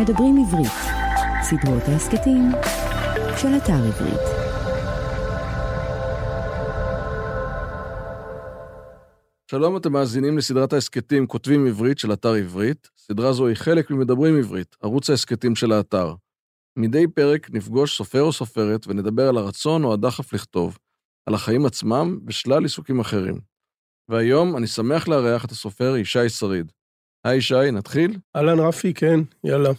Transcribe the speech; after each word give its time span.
מדברים 0.00 0.36
עברית, 0.38 0.72
סדרות 1.42 1.82
ההסכתים 1.82 2.42
של 3.36 3.48
אתר 3.56 3.72
עברית. 3.72 4.20
שלום, 9.50 9.76
אתם 9.76 9.92
מאזינים 9.92 10.38
לסדרת 10.38 10.72
ההסכתים 10.72 11.26
כותבים 11.26 11.66
עברית 11.66 11.98
של 11.98 12.12
אתר 12.12 12.34
עברית. 12.34 12.90
סדרה 12.96 13.32
זו 13.32 13.46
היא 13.46 13.56
חלק 13.56 13.90
ממדברים 13.90 14.38
עברית, 14.38 14.76
ערוץ 14.82 15.10
ההסכתים 15.10 15.56
של 15.56 15.72
האתר. 15.72 16.14
מדי 16.76 17.06
פרק 17.06 17.50
נפגוש 17.50 17.96
סופר 17.96 18.22
או 18.22 18.32
סופרת 18.32 18.86
ונדבר 18.86 19.28
על 19.28 19.36
הרצון 19.36 19.84
או 19.84 19.92
הדחף 19.92 20.32
לכתוב, 20.32 20.78
על 21.26 21.34
החיים 21.34 21.66
עצמם 21.66 22.18
ושלל 22.26 22.62
עיסוקים 22.62 23.00
אחרים. 23.00 23.40
והיום 24.08 24.56
אני 24.56 24.66
שמח 24.66 25.08
לארח 25.08 25.44
את 25.44 25.50
הסופר 25.50 25.96
ישי 25.96 26.28
שריד. 26.28 26.72
היי 27.24 27.38
ישי, 27.38 27.70
נתחיל? 27.72 28.18
אהלן 28.36 28.58
רפי, 28.58 28.94
כן, 28.94 29.20
יאללה. 29.44 29.70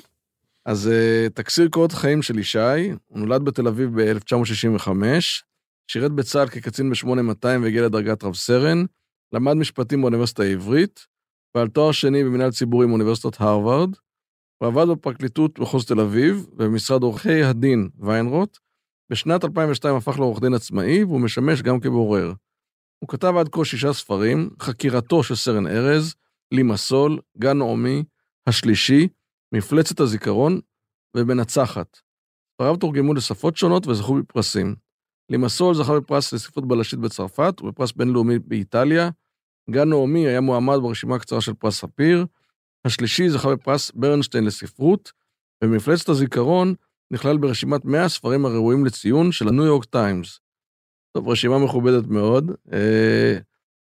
אז 0.66 0.90
uh, 0.90 1.30
תקציר 1.30 1.70
קורות 1.70 1.92
חיים 1.92 2.22
של 2.22 2.40
ישי, 2.40 2.90
הוא 3.08 3.20
נולד 3.20 3.44
בתל 3.44 3.68
אביב 3.68 4.02
ב-1965, 4.02 4.90
שירת 5.88 6.12
בצה"ל 6.12 6.48
כקצין 6.50 6.90
ב-8200 6.90 7.46
והגיע 7.62 7.86
לדרגת 7.86 8.24
רב 8.24 8.36
סרן, 8.36 8.86
למד 9.34 9.54
משפטים 9.54 10.02
באוניברסיטה 10.02 10.44
העברית, 10.44 11.06
ועל 11.56 11.68
תואר 11.68 11.92
שני 11.92 12.24
במנהל 12.24 12.52
ציבורי 12.52 12.88
מאוניברסיטת 12.88 13.42
הרווארד, 13.42 13.96
הוא 14.62 14.68
עבד 14.68 14.86
בפרקליטות 14.92 15.60
מחוז 15.60 15.86
תל 15.86 16.00
אביב 16.00 16.48
ובמשרד 16.54 17.04
עורכי 17.04 17.44
הדין 17.44 17.90
ויינרוט. 18.00 18.58
בשנת 19.12 19.44
2002 19.44 19.96
הפך 19.96 20.20
לעורך 20.20 20.42
דין 20.42 20.54
עצמאי 20.54 21.04
והוא 21.04 21.22
משמש 21.22 21.62
גם 21.62 21.80
כבורר. 21.80 22.34
הוא 23.00 23.10
כתב 23.10 23.34
עד 23.40 23.50
כה 23.50 23.66
שישה 23.66 23.94
ספרים, 23.94 24.50
חקירתו 24.60 25.24
של 25.24 25.36
סרן 25.36 25.68
ארז, 25.68 26.16
לימסול, 26.52 27.20
גן 27.38 27.58
נעמי, 27.58 28.04
השלישי, 28.48 29.08
מפלצת 29.54 30.00
הזיכרון 30.00 30.60
ומנצחת. 31.18 32.00
ספריו 32.54 32.76
תורגמו 32.76 33.14
לשפות 33.14 33.58
שונות 33.58 33.88
וזכו 33.88 34.16
בפרסים. 34.16 34.76
לימסול 35.30 35.76
זכה 35.76 36.00
בפרס 36.00 36.34
לספרות 36.34 36.68
בלשית 36.68 37.00
בצרפת 37.00 37.62
ובפרס 37.62 37.92
בינלאומי 37.92 38.40
באיטליה. 38.40 39.10
גן 39.70 39.90
נעמי 39.90 40.28
היה 40.28 40.42
מועמד 40.42 40.78
ברשימה 40.82 41.16
הקצרה 41.16 41.42
של 41.42 41.54
פרס 41.54 41.80
ספיר. 41.80 42.26
השלישי 42.86 43.30
זכה 43.30 43.56
בפרס 43.56 43.92
ברנשטיין 43.92 44.44
לספרות, 44.44 45.12
ומפלצת 45.64 46.10
הזיכרון 46.10 46.74
נכלל 47.12 47.38
ברשימת 47.38 47.86
100 47.86 48.06
הספרים 48.06 48.46
הראויים 48.46 48.86
לציון 48.86 49.32
של 49.32 49.48
הניו 49.48 49.66
יורק 49.66 49.86
טיימס. 49.86 50.40
טוב, 51.18 51.30
רשימה 51.30 51.60
מכובדת 51.60 52.08
מאוד. 52.08 52.52
אה, 52.74 53.38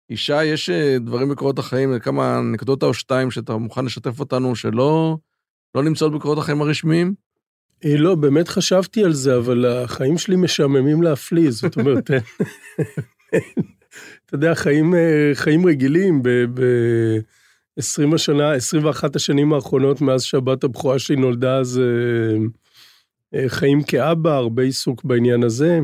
ישי, 0.09 0.43
יש 0.43 0.69
אה, 0.69 0.97
דברים 0.99 1.29
בקורות 1.29 1.59
החיים, 1.59 1.99
כמה 1.99 2.39
אנקדוטה 2.39 2.85
או 2.85 2.93
שתיים 2.93 3.31
שאתה 3.31 3.57
מוכן 3.57 3.85
לשתף 3.85 4.19
אותנו 4.19 4.55
שלא 4.55 5.17
לא 5.75 5.83
נמצאות 5.83 6.13
בקורות 6.13 6.37
החיים 6.37 6.61
הרשמיים? 6.61 7.13
אה, 7.85 7.97
לא, 7.97 8.15
באמת 8.15 8.47
חשבתי 8.47 9.03
על 9.03 9.13
זה, 9.13 9.37
אבל 9.37 9.65
החיים 9.65 10.17
שלי 10.17 10.35
משעממים 10.35 11.03
להפליא, 11.03 11.51
זאת 11.51 11.77
אומרת, 11.77 12.11
אתה 14.25 14.35
יודע, 14.35 14.55
חיים, 14.55 14.93
חיים 15.33 15.65
רגילים, 15.65 16.23
ב... 16.23 16.29
ב 16.29 16.61
20 17.77 18.13
השנה, 18.13 18.53
21 18.53 19.15
השנים 19.15 19.53
האחרונות 19.53 20.01
מאז 20.01 20.23
שהבת 20.23 20.63
הבכורה 20.63 20.99
שלי 20.99 21.15
נולדה, 21.15 21.63
זה 21.63 21.85
חיים 23.47 23.83
כאבא, 23.83 24.31
הרבה 24.31 24.63
עיסוק 24.63 25.03
בעניין 25.03 25.43
הזה. 25.43 25.79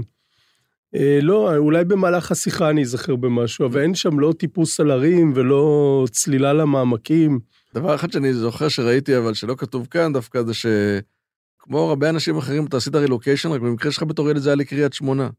אה, 0.95 1.19
לא, 1.21 1.57
אולי 1.57 1.85
במהלך 1.85 2.31
השיחה 2.31 2.69
אני 2.69 2.81
אזכר 2.81 3.15
במשהו, 3.15 3.65
אבל 3.65 3.81
אין 3.81 3.95
שם 3.95 4.19
לא 4.19 4.33
טיפוס 4.37 4.79
על 4.79 4.91
הרים 4.91 5.33
ולא 5.35 6.05
צלילה 6.11 6.53
למעמקים. 6.53 7.39
דבר 7.73 7.95
אחד 7.95 8.11
שאני 8.11 8.33
זוכר 8.33 8.67
שראיתי, 8.67 9.17
אבל 9.17 9.33
שלא 9.33 9.55
כתוב 9.57 9.87
כאן 9.91 10.13
דווקא, 10.13 10.43
זה 10.43 10.53
שכמו 10.53 11.79
הרבה 11.79 12.09
אנשים 12.09 12.37
אחרים, 12.37 12.65
אתה 12.65 12.77
עשית 12.77 12.95
רילוקיישן, 12.95 13.51
רק 13.51 13.61
במקרה 13.61 13.91
שלך 13.91 14.03
בתור 14.03 14.29
ילד 14.29 14.41
זה 14.41 14.49
היה 14.49 14.55
לקריית 14.55 14.93
שמונה. 14.93 15.29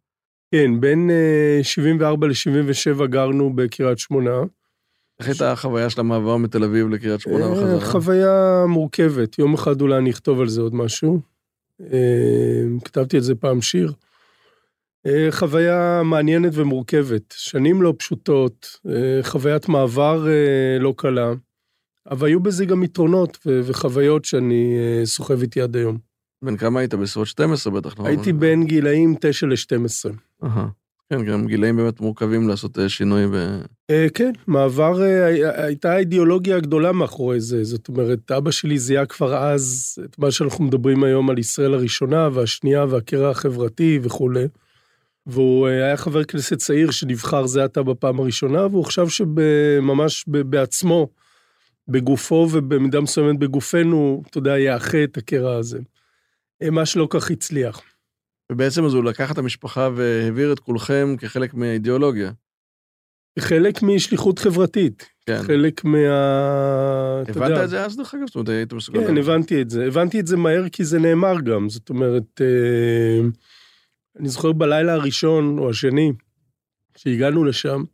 כן, 0.50 0.80
בין 0.80 1.10
74 1.62 2.26
אה, 2.26 2.32
ל-77 2.32 3.06
גרנו 3.06 3.52
בקריית 3.52 3.98
שמונה. 3.98 4.40
איך 5.20 5.28
הייתה 5.28 5.52
החוויה 5.52 5.90
של 5.90 6.00
המעבר 6.00 6.36
מתל 6.36 6.64
אביב 6.64 6.88
לקריית 6.88 7.20
שמונה 7.20 7.44
אה, 7.44 7.52
וחזרה? 7.52 7.80
חוויה 7.80 8.64
מורכבת, 8.68 9.38
יום 9.38 9.54
אחד 9.54 9.80
אולי 9.80 9.98
אני 9.98 10.10
אכתוב 10.10 10.40
על 10.40 10.48
זה 10.48 10.60
עוד 10.60 10.74
משהו. 10.74 11.20
כתבתי 12.84 13.18
את 13.18 13.22
זה 13.22 13.34
פעם 13.34 13.62
שיר. 13.62 13.92
אה, 15.06 15.28
חוויה 15.30 16.02
מעניינת 16.04 16.52
ומורכבת, 16.54 17.34
שנים 17.36 17.82
לא 17.82 17.94
פשוטות, 17.98 18.78
אה, 18.88 19.22
חוויית 19.22 19.68
מעבר 19.68 20.28
אה, 20.28 20.78
לא 20.78 20.94
קלה, 20.96 21.32
אבל 22.10 22.26
היו 22.26 22.40
בזה 22.40 22.64
גם 22.64 22.82
יתרונות 22.82 23.38
וחוויות 23.46 24.24
שאני 24.24 24.78
סוחב 25.04 25.42
איתי 25.42 25.60
עד 25.60 25.76
היום. 25.76 25.98
בן 26.44 26.56
כמה 26.56 26.80
היית? 26.80 26.94
בסביבות 26.94 27.28
12 27.28 27.72
בטח, 27.72 27.92
נכון? 27.92 28.06
הייתי 28.06 28.32
בין 28.32 28.64
גילאים 28.64 29.14
9 29.20 29.46
ל-12. 29.46 30.46
כן, 31.10 31.24
גם 31.24 31.46
גילאים 31.46 31.76
באמת 31.76 32.00
מורכבים 32.00 32.48
לעשות 32.48 32.78
שינוי 32.88 33.26
ב... 33.26 33.60
כן, 34.14 34.32
מעבר, 34.46 35.00
הייתה 35.54 35.98
אידיאולוגיה 35.98 36.60
גדולה 36.60 36.92
מאחורי 36.92 37.40
זה. 37.40 37.64
זאת 37.64 37.88
אומרת, 37.88 38.30
אבא 38.30 38.50
שלי 38.50 38.78
זיהה 38.78 39.06
כבר 39.06 39.36
אז 39.36 39.94
את 40.04 40.18
מה 40.18 40.30
שאנחנו 40.30 40.64
מדברים 40.64 41.04
היום 41.04 41.30
על 41.30 41.38
ישראל 41.38 41.74
הראשונה 41.74 42.28
והשנייה 42.32 42.84
והקרע 42.84 43.30
החברתי 43.30 43.98
וכולי. 44.02 44.46
והוא 45.26 45.68
אה, 45.68 45.72
היה 45.72 45.96
חבר 45.96 46.24
כנסת 46.24 46.56
צעיר 46.58 46.90
שנבחר 46.90 47.46
זה 47.46 47.64
עתה 47.64 47.82
בפעם 47.82 48.20
הראשונה, 48.20 48.66
והוא 48.66 48.84
חשב 48.84 49.08
שממש 49.08 50.24
בעצמו, 50.26 51.08
בגופו 51.88 52.48
ובמידה 52.52 53.00
מסוימת 53.00 53.38
בגופנו, 53.38 54.22
אתה 54.30 54.38
יודע, 54.38 54.58
יאחה 54.58 55.04
את 55.04 55.16
הקרע 55.16 55.56
הזה. 55.56 55.78
אה, 56.62 56.70
מה 56.70 56.86
שלא 56.86 57.06
כך 57.10 57.30
הצליח. 57.30 57.82
ובעצם 58.52 58.84
אז 58.84 58.94
הוא 58.94 59.04
לקח 59.04 59.32
את 59.32 59.38
המשפחה 59.38 59.88
והעביר 59.96 60.52
את 60.52 60.58
כולכם 60.58 61.16
כחלק 61.18 61.54
מהאידיאולוגיה. 61.54 62.32
חלק 63.38 63.82
משליחות 63.82 64.38
חברתית. 64.38 65.08
כן. 65.26 65.42
חלק 65.42 65.84
מה... 65.84 65.98
הבנת 67.28 67.64
את 67.64 67.70
זה 67.70 67.84
אז 67.84 67.96
דרך 67.96 68.14
אגב? 68.14 68.26
זאת 68.26 68.34
אומרת, 68.34 68.48
היית 68.48 68.72
מסוגל... 68.72 69.06
כן, 69.06 69.18
הבנתי 69.18 69.62
את 69.62 69.70
זה. 69.70 69.84
הבנתי 69.84 70.20
את 70.20 70.26
זה 70.26 70.36
מהר 70.36 70.68
כי 70.68 70.84
זה 70.84 70.98
נאמר 70.98 71.40
גם. 71.40 71.68
זאת 71.68 71.90
אומרת... 71.90 72.40
אה... 72.40 73.20
אני 74.18 74.28
זוכר 74.28 74.52
בלילה 74.52 74.94
הראשון 74.94 75.58
או 75.58 75.70
השני, 75.70 76.12
שהגענו 76.96 77.44
לשם, 77.44 77.84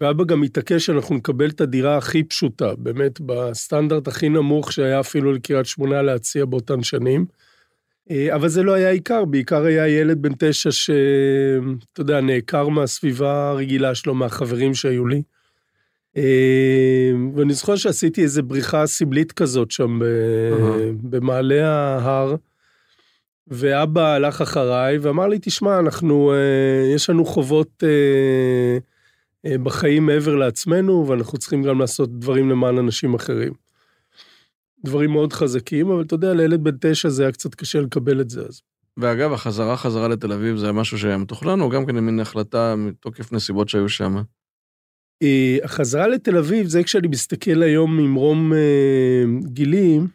ואבא 0.00 0.24
גם 0.24 0.42
התעקש 0.42 0.86
שאנחנו 0.86 1.14
נקבל 1.14 1.50
את 1.50 1.60
הדירה 1.60 1.96
הכי 1.96 2.22
פשוטה, 2.22 2.74
באמת 2.78 3.20
בסטנדרט 3.20 4.08
הכי 4.08 4.28
נמוך 4.28 4.72
שהיה 4.72 5.00
אפילו 5.00 5.32
לקריית 5.32 5.66
שמונה 5.66 6.02
להציע 6.02 6.44
באותן 6.44 6.82
שנים. 6.82 7.26
אה, 8.10 8.34
אבל 8.34 8.48
זה 8.48 8.62
לא 8.62 8.72
היה 8.72 8.90
עיקר, 8.90 9.24
בעיקר 9.24 9.64
היה 9.64 9.88
ילד 9.88 10.22
בן 10.22 10.32
תשע 10.38 10.70
שאתה 10.70 12.00
יודע, 12.00 12.20
נעקר 12.20 12.68
מהסביבה 12.68 13.50
הרגילה 13.50 13.94
שלו, 13.94 14.14
מהחברים 14.14 14.74
שהיו 14.74 15.06
לי. 15.06 15.22
אה, 16.16 17.10
ואני 17.36 17.52
זוכר 17.52 17.76
שעשיתי 17.76 18.22
איזו 18.22 18.42
בריחה 18.42 18.86
סמלית 18.86 19.32
כזאת 19.32 19.70
שם 19.70 19.98
במעלה 21.02 21.68
ההר. 21.68 22.34
ואבא 23.48 24.12
הלך 24.14 24.40
אחריי 24.40 24.98
ואמר 24.98 25.26
לי, 25.26 25.38
תשמע, 25.42 25.78
אנחנו, 25.78 26.32
אה, 26.32 26.94
יש 26.94 27.10
לנו 27.10 27.24
חובות 27.24 27.82
בחיים 29.62 30.06
מעבר 30.06 30.34
לעצמנו, 30.34 31.08
ואנחנו 31.08 31.38
צריכים 31.38 31.62
גם 31.62 31.80
לעשות 31.80 32.18
דברים 32.18 32.50
למען 32.50 32.78
אנשים 32.78 33.14
אחרים. 33.14 33.52
דברים 34.84 35.10
מאוד 35.10 35.32
חזקים, 35.32 35.90
אבל 35.90 36.02
אתה 36.02 36.14
יודע, 36.14 36.34
לילד 36.34 36.64
בן 36.64 36.76
תשע 36.80 37.08
זה 37.08 37.22
היה 37.22 37.32
קצת 37.32 37.54
קשה 37.54 37.80
לקבל 37.80 38.20
את 38.20 38.30
זה 38.30 38.40
אז. 38.48 38.62
ואגב, 38.96 39.32
החזרה 39.32 39.76
חזרה 39.76 40.08
לתל 40.08 40.32
אביב 40.32 40.56
זה 40.56 40.66
היה 40.66 40.72
משהו 40.72 40.98
שהיה 40.98 41.18
מתוכנן, 41.18 41.60
או 41.60 41.68
גם 41.68 41.86
כן 41.86 41.98
מין 41.98 42.20
החלטה 42.20 42.74
מתוקף 42.76 43.32
נסיבות 43.32 43.68
שהיו 43.68 43.88
שם? 43.88 44.16
אה, 45.22 45.56
החזרה 45.64 46.08
לתל 46.08 46.36
אביב, 46.36 46.66
זה 46.66 46.82
כשאני 46.82 47.08
מסתכל 47.08 47.62
היום 47.62 47.96
ממרום 47.96 48.52
אה, 48.52 49.24
גילים, 49.44 50.08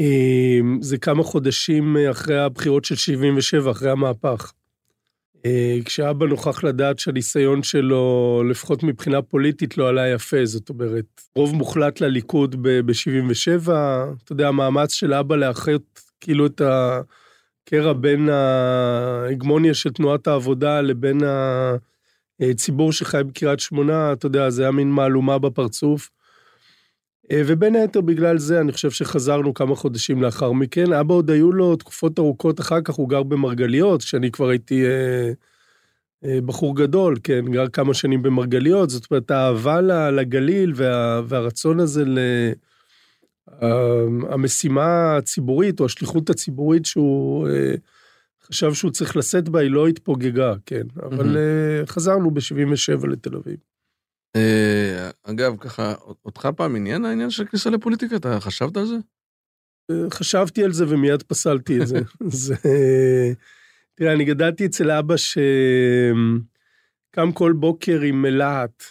אמ, 0.00 0.78
זה 0.80 0.98
כמה 0.98 1.22
חודשים 1.22 1.96
אחרי 2.10 2.38
הבחירות 2.38 2.84
של 2.84 2.94
77, 2.94 3.70
אחרי 3.70 3.90
המהפך. 3.90 4.52
אה, 5.46 5.78
כשאבא 5.84 6.26
נוכח 6.26 6.64
לדעת 6.64 6.98
שהניסיון 6.98 7.62
שלו, 7.62 8.42
לפחות 8.50 8.82
מבחינה 8.82 9.22
פוליטית, 9.22 9.78
לא 9.78 9.88
עלה 9.88 10.08
יפה, 10.08 10.44
זאת 10.44 10.68
אומרת, 10.68 11.20
רוב 11.34 11.54
מוחלט 11.54 12.00
לליכוד 12.00 12.56
ב-77, 12.62 13.70
אתה 14.24 14.32
יודע, 14.32 14.48
המאמץ 14.48 14.92
של 14.92 15.14
אבא 15.14 15.36
לאחד 15.36 15.72
כאילו 16.20 16.46
את 16.46 16.62
הקרע 16.64 17.92
בין 17.92 18.28
ההגמוניה 18.28 19.74
של 19.74 19.90
תנועת 19.90 20.26
העבודה 20.26 20.80
לבין 20.80 21.20
הציבור 22.40 22.92
שחי 22.92 23.20
בקריית 23.26 23.60
שמונה, 23.60 24.12
אתה 24.12 24.26
יודע, 24.26 24.50
זה 24.50 24.62
היה 24.62 24.70
מין 24.70 24.90
מהלומה 24.90 25.38
בפרצוף. 25.38 26.10
אה, 27.30 27.42
ובין 27.46 27.74
היתר 27.74 28.00
בגלל 28.00 28.38
זה 28.38 28.60
אני 28.60 28.72
חושב 28.72 28.90
שחזרנו 28.90 29.54
כמה 29.54 29.74
חודשים 29.74 30.22
לאחר 30.22 30.52
מכן. 30.52 30.92
אבא 30.92 31.14
עוד 31.14 31.30
היו 31.30 31.52
לו 31.52 31.76
תקופות 31.76 32.18
ארוכות 32.18 32.60
אחר 32.60 32.80
כך, 32.80 32.94
הוא 32.94 33.08
גר 33.08 33.22
במרגליות, 33.22 34.02
כשאני 34.02 34.30
כבר 34.30 34.48
הייתי 34.48 34.84
אה, 34.84 35.32
אה, 36.24 36.40
בחור 36.40 36.76
גדול, 36.76 37.16
כן, 37.22 37.44
גר 37.52 37.68
כמה 37.68 37.94
שנים 37.94 38.22
במרגליות, 38.22 38.90
זאת 38.90 39.10
אומרת, 39.10 39.30
האהבה 39.30 39.80
לגליל 40.10 40.72
וה, 40.76 41.22
והרצון 41.28 41.80
הזה 41.80 42.04
המשימה 44.30 45.16
הציבורית 45.16 45.80
או 45.80 45.84
השליחות 45.84 46.30
הציבורית 46.30 46.86
שהוא 46.86 47.48
אה, 47.48 47.74
חשב 48.46 48.74
שהוא 48.74 48.90
צריך 48.90 49.16
לשאת 49.16 49.48
בה, 49.48 49.60
היא 49.60 49.70
לא 49.70 49.88
התפוגגה, 49.88 50.54
כן. 50.66 50.82
אבל 51.02 51.36
אה, 51.36 51.86
חזרנו 51.86 52.30
ב-77 52.30 53.06
לתל 53.06 53.36
אביב. 53.36 53.56
אה, 54.36 55.10
אגב, 55.22 55.56
ככה, 55.56 55.94
אותך 56.24 56.48
פעם 56.56 56.76
עניין 56.76 57.04
העניין 57.04 57.30
של 57.30 57.44
כניסה 57.44 57.70
לפוליטיקה? 57.70 58.16
אתה 58.16 58.40
חשבת 58.40 58.76
על 58.76 58.86
זה? 58.86 58.96
חשבתי 60.10 60.64
על 60.64 60.72
זה 60.72 60.84
ומיד 60.88 61.22
פסלתי 61.22 61.80
את 61.80 61.86
זה. 61.86 62.00
זה... 62.44 62.54
תראה, 63.94 64.12
אני 64.12 64.24
גדלתי 64.24 64.66
אצל 64.66 64.90
אבא 64.90 65.14
שקם 65.16 66.42
כל 67.34 67.52
בוקר 67.52 68.00
עם 68.00 68.24
להט, 68.24 68.82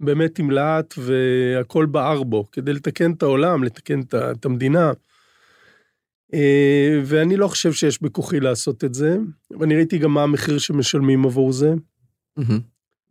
באמת 0.00 0.38
עם 0.38 0.50
להט, 0.50 0.94
והכל 0.98 1.86
בער 1.86 2.22
בו, 2.22 2.50
כדי 2.50 2.72
לתקן 2.72 3.12
את 3.12 3.22
העולם, 3.22 3.64
לתקן 3.64 4.00
את 4.12 4.44
המדינה. 4.44 4.92
אה, 6.34 7.00
ואני 7.04 7.36
לא 7.36 7.48
חושב 7.48 7.72
שיש 7.72 8.02
בכוחי 8.02 8.40
לעשות 8.40 8.84
את 8.84 8.94
זה, 8.94 9.16
ואני 9.60 9.76
ראיתי 9.76 9.98
גם 9.98 10.14
מה 10.14 10.22
המחיר 10.22 10.58
שמשלמים 10.58 11.24
עבור 11.24 11.52
זה, 11.52 11.74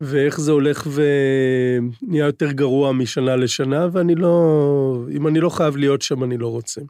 ואיך 0.03 0.39
זה 0.39 0.51
הולך 0.51 0.87
ונהיה 0.93 2.25
יותר 2.25 2.51
גרוע 2.51 2.91
משנה 2.91 3.35
לשנה, 3.35 3.87
ואני 3.91 4.15
לא, 4.15 5.05
אם 5.11 5.27
אני 5.27 5.39
לא 5.39 5.49
חייב 5.49 5.77
להיות 5.77 6.01
שם, 6.01 6.23
אני 6.23 6.37
לא 6.37 6.47
רוצה. 6.47 6.81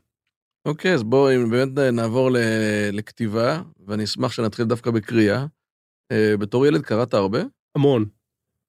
אוקיי, 0.66 0.92
okay, 0.92 0.96
אז 0.96 1.04
בואו 1.04 1.50
באמת 1.50 1.78
נעבור 1.78 2.30
לכתיבה, 2.92 3.62
ואני 3.88 4.04
אשמח 4.04 4.32
שנתחיל 4.32 4.66
דווקא 4.66 4.92
בקריאה. 4.92 5.46
אה, 6.12 6.38
בתור 6.38 6.66
ילד 6.66 6.82
קראת 6.82 7.14
הרבה? 7.14 7.40
המון. 7.76 8.06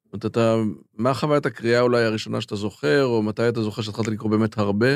זאת 0.05 0.13
אומרת, 0.13 0.27
אתה, 0.27 0.57
מה 0.95 1.15
חוויית 1.15 1.47
הקריאה 1.47 1.81
אולי 1.81 2.05
הראשונה 2.05 2.41
שאתה 2.41 2.57
זוכר, 2.57 3.05
או 3.05 3.23
מתי 3.23 3.49
אתה 3.49 3.63
זוכר 3.63 3.83
שהתחלת 3.83 4.09
לקרוא 4.09 4.31
באמת 4.31 4.59
הרבה? 4.59 4.89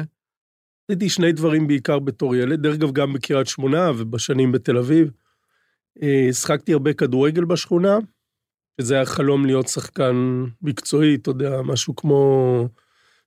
עשיתי 0.91 1.09
שני 1.09 1.33
דברים 1.33 1.67
בעיקר 1.67 1.99
בתור 1.99 2.37
ילד, 2.37 2.63
דרך 2.63 2.75
אגב 2.75 2.93
גם 2.93 3.13
בקריית 3.13 3.47
שמונה 3.47 3.91
ובשנים 3.99 4.53
בתל 4.53 4.77
אביב. 4.77 5.11
אה, 6.03 6.33
שחקתי 6.33 6.73
הרבה 6.73 6.93
כדורגל 6.93 7.45
בשכונה, 7.45 7.99
שזה 8.81 8.95
היה 8.95 9.05
חלום 9.05 9.47
להיות 9.47 9.69
שחקן 9.69 10.45
מקצועי, 10.63 11.15
אתה 11.15 11.31
יודע, 11.31 11.63
משהו 11.63 11.97
כמו 11.97 12.69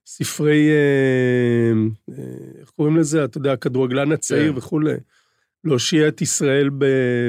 ספרי, 0.06 0.70
אה, 0.70 1.72
אה, 2.10 2.60
איך 2.60 2.70
קוראים 2.70 2.96
לזה? 2.96 3.24
אתה 3.24 3.38
יודע, 3.38 3.52
הכדורגלן 3.52 4.12
הצעיר 4.12 4.52
כן. 4.52 4.58
וכולי. 4.58 4.94
להושיע 5.64 6.08
את 6.08 6.20
ישראל 6.20 6.70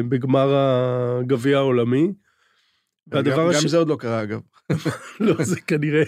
בגמר 0.10 0.56
הגביע 0.56 1.58
העולמי. 1.58 2.14
והדבר 3.08 3.44
גם, 3.44 3.50
הש... 3.50 3.62
גם 3.62 3.68
זה 3.68 3.78
עוד 3.78 3.88
לא 3.88 3.96
קרה, 4.00 4.24
אגב. 4.24 4.40
לא, 5.20 5.44
זה 5.44 5.62
כנראה... 5.62 6.04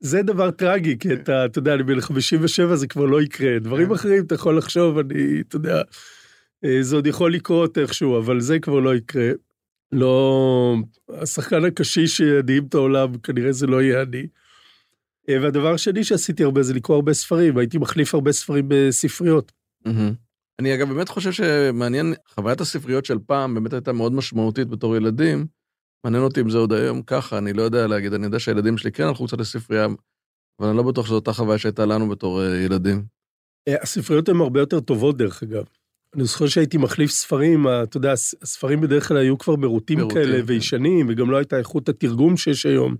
זה 0.00 0.22
דבר 0.22 0.50
טרגי, 0.50 0.98
כי 0.98 1.12
אתה, 1.12 1.44
אתה 1.44 1.58
יודע, 1.58 1.74
אני 1.74 1.82
בן 1.82 2.00
57, 2.00 2.76
זה 2.76 2.86
כבר 2.86 3.04
לא 3.04 3.22
יקרה. 3.22 3.58
דברים 3.58 3.88
כן. 3.88 3.94
אחרים 3.94 4.24
אתה 4.24 4.34
יכול 4.34 4.58
לחשוב, 4.58 4.98
אני, 4.98 5.40
אתה 5.48 5.56
יודע, 5.56 5.82
אה, 6.64 6.78
זה 6.80 6.96
עוד 6.96 7.06
יכול 7.06 7.34
לקרות 7.34 7.78
איכשהו, 7.78 8.18
אבל 8.18 8.40
זה 8.40 8.58
כבר 8.58 8.80
לא 8.80 8.94
יקרה. 8.94 9.30
לא, 9.94 10.76
השחקן 11.08 11.64
הקשיש 11.64 12.16
שידעים 12.16 12.66
את 12.66 12.74
העולם, 12.74 13.18
כנראה 13.18 13.52
זה 13.52 13.66
לא 13.66 13.82
יהיה 13.82 14.02
אני. 14.02 14.26
אה, 15.28 15.42
והדבר 15.42 15.74
השני 15.74 16.04
שעשיתי 16.04 16.44
הרבה 16.44 16.62
זה 16.62 16.74
לקרוא 16.74 16.96
הרבה 16.96 17.12
ספרים, 17.12 17.58
הייתי 17.58 17.78
מחליף 17.78 18.14
הרבה 18.14 18.32
ספרים 18.32 18.64
בספריות. 18.68 19.52
אני 20.58 20.74
אגב 20.74 20.88
באמת 20.88 21.08
חושב 21.08 21.32
שמעניין, 21.32 22.14
חוויית 22.28 22.60
הספריות 22.60 23.04
של 23.04 23.18
פעם 23.26 23.54
באמת 23.54 23.72
הייתה 23.72 23.92
מאוד 23.92 24.12
משמעותית 24.12 24.68
בתור 24.68 24.96
ילדים. 24.96 25.46
מעניין 26.04 26.22
אותי 26.22 26.40
אם 26.40 26.50
זה 26.50 26.58
עוד 26.58 26.72
היום 26.72 27.02
ככה, 27.02 27.38
אני 27.38 27.52
לא 27.52 27.62
יודע 27.62 27.86
להגיד, 27.86 28.12
אני 28.12 28.24
יודע 28.24 28.38
שהילדים 28.38 28.78
שלי 28.78 28.92
כן 28.92 29.04
הלכו 29.04 29.26
קצת 29.26 29.38
לספרייה, 29.38 29.86
אבל 30.60 30.68
אני 30.68 30.76
לא 30.76 30.82
בטוח 30.82 31.06
שזו 31.06 31.14
אותה 31.14 31.32
חוויה 31.32 31.58
שהייתה 31.58 31.86
לנו 31.86 32.08
בתור 32.08 32.42
אה, 32.42 32.56
ילדים. 32.56 33.04
אה, 33.68 33.82
הספריות 33.82 34.28
הן 34.28 34.40
הרבה 34.40 34.60
יותר 34.60 34.80
טובות, 34.80 35.16
דרך 35.16 35.42
אגב. 35.42 35.64
אני 36.14 36.24
זוכר 36.24 36.46
שהייתי 36.46 36.76
מחליף 36.76 37.10
ספרים, 37.10 37.66
אתה 37.82 37.96
יודע, 37.96 38.12
הספרים 38.42 38.80
בדרך 38.80 39.08
כלל 39.08 39.16
היו 39.16 39.38
כבר 39.38 39.56
מרוטים 39.56 40.08
כאלה 40.08 40.38
כן. 40.38 40.42
וישנים, 40.46 41.06
וגם 41.08 41.30
לא 41.30 41.36
הייתה 41.36 41.58
איכות 41.58 41.88
התרגום 41.88 42.36
שיש 42.36 42.66
היום 42.66 42.94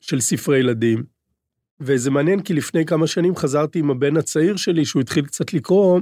של 0.00 0.20
ספרי 0.20 0.58
ילדים. 0.58 1.02
וזה 1.80 2.10
מעניין, 2.10 2.40
כי 2.40 2.54
לפני 2.54 2.84
כמה 2.84 3.06
שנים 3.06 3.36
חזרתי 3.36 3.78
עם 3.78 3.90
הבן 3.90 4.16
הצעיר 4.16 4.56
שלי, 4.56 4.84
שהוא 4.84 5.00
התחיל 5.00 5.24
קצת 5.24 5.52
לקרוא, 5.52 6.00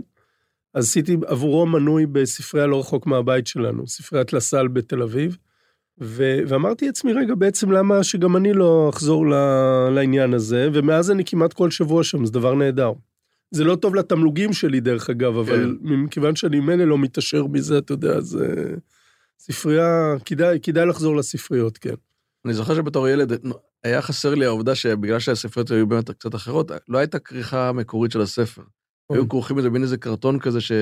אז 0.74 0.84
עשיתי 0.84 1.16
עבורו 1.26 1.66
מנוי 1.66 2.06
בספרייה 2.06 2.66
לא 2.66 2.80
רחוק 2.80 3.06
מהבית 3.06 3.46
שלנו, 3.46 3.86
ספריית 3.86 4.32
לסל 4.32 4.68
בתל 4.68 5.02
אביב. 5.02 5.36
ו- 6.00 6.38
ואמרתי 6.48 6.86
לעצמי, 6.86 7.12
רגע, 7.12 7.34
בעצם 7.34 7.72
למה 7.72 8.04
שגם 8.04 8.36
אני 8.36 8.52
לא 8.52 8.90
אחזור 8.94 9.26
ל- 9.26 9.88
לעניין 9.94 10.34
הזה, 10.34 10.68
ומאז 10.72 11.10
אני 11.10 11.24
כמעט 11.24 11.52
כל 11.52 11.70
שבוע 11.70 12.04
שם, 12.04 12.24
זה 12.24 12.32
דבר 12.32 12.54
נהדר. 12.54 12.92
זה 13.50 13.64
לא 13.64 13.76
טוב 13.76 13.94
לתמלוגים 13.94 14.52
שלי, 14.52 14.80
דרך 14.80 15.10
אגב, 15.10 15.32
כן. 15.32 15.38
אבל 15.38 15.76
מכיוון 15.82 16.36
שאני 16.36 16.60
ממילא 16.60 16.84
לא 16.84 16.98
מתעשר 16.98 17.46
מזה, 17.46 17.78
אתה 17.78 17.92
יודע, 17.92 18.12
אז 18.12 18.38
ספרייה, 19.38 20.14
כדאי, 20.24 20.58
כדאי 20.62 20.86
לחזור 20.86 21.16
לספריות, 21.16 21.78
כן. 21.78 21.94
אני 22.44 22.54
זוכר 22.54 22.74
שבתור 22.74 23.08
ילד, 23.08 23.32
היה 23.84 24.02
חסר 24.02 24.34
לי 24.34 24.44
העובדה 24.44 24.74
שבגלל 24.74 25.18
שהספריות 25.18 25.70
היו 25.70 25.86
באמת 25.86 26.10
קצת 26.10 26.34
אחרות, 26.34 26.70
לא 26.88 26.98
הייתה 26.98 27.18
כריכה 27.18 27.72
מקורית 27.72 28.12
של 28.12 28.20
הספר. 28.20 28.62
היו. 29.12 29.28
כרוכים 29.28 29.56
בזה 29.56 29.70
בין 29.70 29.82
איזה 29.82 29.96
קרטון 29.96 30.38
כזה 30.38 30.60
ש... 30.60 30.72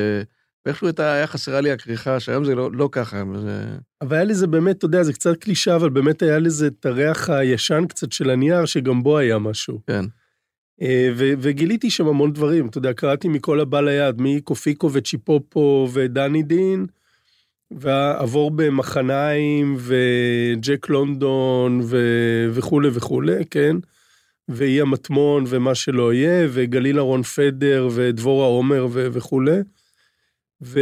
ואיכשהו 0.66 0.88
היה 0.98 1.26
חסרה 1.26 1.60
לי 1.60 1.70
הכריכה, 1.70 2.20
שהיום 2.20 2.44
זה 2.44 2.54
לא, 2.54 2.72
לא 2.72 2.88
ככה. 2.92 3.22
זה... 3.40 3.64
אבל 4.00 4.16
היה 4.16 4.24
לזה 4.24 4.46
באמת, 4.46 4.78
אתה 4.78 4.86
יודע, 4.86 5.02
זה 5.02 5.12
קצת 5.12 5.36
קלישה, 5.36 5.76
אבל 5.76 5.90
באמת 5.90 6.22
היה 6.22 6.38
לזה 6.38 6.66
את 6.66 6.86
הריח 6.86 7.30
הישן 7.30 7.84
קצת 7.88 8.12
של 8.12 8.30
הנייר, 8.30 8.64
שגם 8.64 9.02
בו 9.02 9.18
היה 9.18 9.38
משהו. 9.38 9.80
כן. 9.86 10.04
אה, 10.82 11.10
ו- 11.16 11.32
וגיליתי 11.38 11.90
שם 11.90 12.06
המון 12.06 12.32
דברים, 12.32 12.66
אתה 12.68 12.78
יודע, 12.78 12.92
קראתי 12.92 13.28
מכל 13.28 13.60
הבא 13.60 13.80
ליד, 13.80 14.14
מקופיקו 14.18 14.92
וצ'יפופו 14.92 15.88
ודני 15.92 16.42
דין, 16.42 16.86
ועבור 17.70 18.50
במחניים 18.50 19.76
וג'ק 19.78 20.88
לונדון 20.88 21.80
ו- 21.84 22.48
וכולי 22.52 22.88
וכולי, 22.92 23.44
כן? 23.50 23.76
ואי 24.48 24.80
המטמון 24.80 25.44
ומה 25.48 25.74
שלא 25.74 26.12
יהיה, 26.12 26.48
וגליל 26.50 26.96
אהרון 26.96 27.22
פדר 27.22 27.88
ודבורה 27.94 28.46
עומר 28.46 28.86
ו- 28.90 29.08
וכולי. 29.12 29.60
ו... 30.62 30.80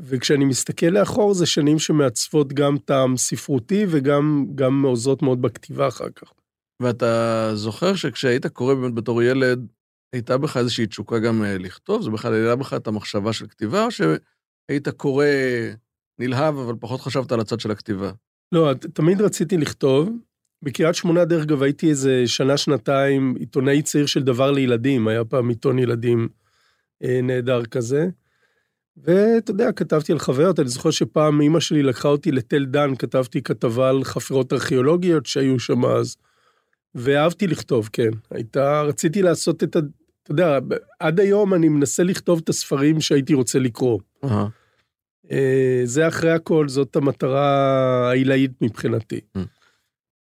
וכשאני 0.00 0.44
מסתכל 0.44 0.86
לאחור, 0.86 1.34
זה 1.34 1.46
שנים 1.46 1.78
שמעצבות 1.78 2.52
גם 2.52 2.78
טעם 2.78 3.16
ספרותי 3.16 3.86
וגם 3.88 4.46
גם 4.54 4.82
עוזרות 4.82 5.22
מאוד 5.22 5.42
בכתיבה 5.42 5.88
אחר 5.88 6.10
כך. 6.16 6.32
ואתה 6.80 7.50
זוכר 7.54 7.94
שכשהיית 7.94 8.46
קורא 8.46 8.74
באמת 8.74 8.94
בתור 8.94 9.22
ילד, 9.22 9.66
הייתה 10.12 10.38
בך 10.38 10.56
איזושהי 10.56 10.86
תשוקה 10.86 11.18
גם 11.18 11.44
אה, 11.44 11.58
לכתוב? 11.58 12.02
זה 12.02 12.10
בכלל 12.10 12.34
העלה 12.34 12.56
בך 12.56 12.74
את 12.74 12.86
המחשבה 12.86 13.32
של 13.32 13.46
כתיבה, 13.46 13.84
או 13.84 13.90
שהיית 13.90 14.88
קורא 14.88 15.26
נלהב, 16.18 16.58
אבל 16.58 16.74
פחות 16.80 17.00
חשבת 17.00 17.32
על 17.32 17.40
הצד 17.40 17.60
של 17.60 17.70
הכתיבה? 17.70 18.12
לא, 18.52 18.72
תמיד 18.94 19.20
רציתי 19.20 19.56
לכתוב. 19.56 20.10
בקריית 20.62 20.94
שמונה, 20.94 21.24
דרך 21.24 21.42
אגב, 21.42 21.62
הייתי 21.62 21.90
איזה 21.90 22.22
שנה-שנתיים 22.26 23.34
עיתונאי 23.38 23.82
צעיר 23.82 24.06
של 24.06 24.22
דבר 24.22 24.50
לילדים, 24.50 25.08
היה 25.08 25.24
פעם 25.24 25.48
עיתון 25.48 25.78
ילדים 25.78 26.28
אה, 27.04 27.20
נהדר 27.22 27.64
כזה. 27.64 28.08
ואתה 28.96 29.50
יודע, 29.50 29.72
כתבתי 29.72 30.12
על 30.12 30.18
חוויות, 30.18 30.60
אני 30.60 30.68
זוכר 30.68 30.90
שפעם 30.90 31.40
אמא 31.40 31.60
שלי 31.60 31.82
לקחה 31.82 32.08
אותי 32.08 32.32
לתל 32.32 32.64
דן, 32.64 32.96
כתבתי 32.98 33.42
כתבה 33.42 33.88
על 33.88 34.04
חפירות 34.04 34.52
ארכיאולוגיות 34.52 35.26
שהיו 35.26 35.58
שם 35.58 35.84
אז, 35.84 36.16
ואהבתי 36.94 37.46
לכתוב, 37.46 37.88
כן. 37.92 38.10
הייתה, 38.30 38.82
רציתי 38.82 39.22
לעשות 39.22 39.62
את 39.62 39.76
ה... 39.76 39.78
אתה 40.22 40.32
יודע, 40.32 40.58
עד 40.98 41.20
היום 41.20 41.54
אני 41.54 41.68
מנסה 41.68 42.02
לכתוב 42.02 42.40
את 42.44 42.48
הספרים 42.48 43.00
שהייתי 43.00 43.34
רוצה 43.34 43.58
לקרוא. 43.58 44.00
Uh-huh. 44.24 45.34
זה 45.84 46.08
אחרי 46.08 46.30
הכל, 46.30 46.68
זאת 46.68 46.96
המטרה 46.96 47.48
העילאית 48.08 48.50
מבחינתי. 48.60 49.20
Uh-huh. 49.36 49.40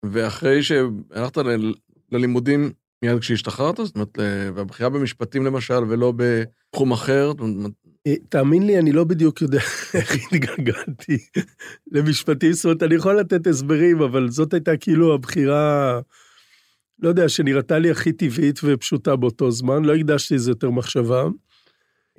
ואחרי 0.04 0.64
שהלכת 0.64 1.38
ללימודים 2.12 2.72
מיד 3.02 3.20
כשהשתחררת, 3.20 3.78
זאת 3.78 3.96
אומרת, 3.96 4.18
והבחירה 4.56 4.90
במשפטים 4.90 5.46
למשל, 5.46 5.84
ולא 5.90 6.14
בתחום 6.16 6.92
אחר, 6.92 7.32
אה, 8.08 8.14
תאמין 8.30 8.68
לי, 8.68 8.80
אני 8.80 8.92
לא 8.92 9.04
בדיוק 9.04 9.42
יודע 9.42 9.60
איך 9.94 10.16
התגלגלתי 10.16 11.18
למשפטים, 11.92 12.54
זאת 12.54 12.66
אומרת, 12.66 12.84
אני 12.84 12.96
יכול 12.96 13.20
לתת 13.20 13.48
הסברים, 13.48 14.02
אבל 14.02 14.30
זאת 14.30 14.54
הייתה 14.54 14.78
כאילו 14.78 15.14
הבחירה, 15.14 16.00
לא 17.02 17.10
יודע, 17.10 17.30
שנראתה 17.30 17.80
לי 17.80 17.92
הכי 17.92 18.14
טבעית 18.14 18.60
ופשוטה 18.64 19.16
באותו 19.16 19.52
זמן, 19.52 19.86
לא 19.86 19.96
הקדשתי 19.96 20.36
לזה 20.36 20.52
יותר 20.52 20.70
מחשבה. 20.70 21.28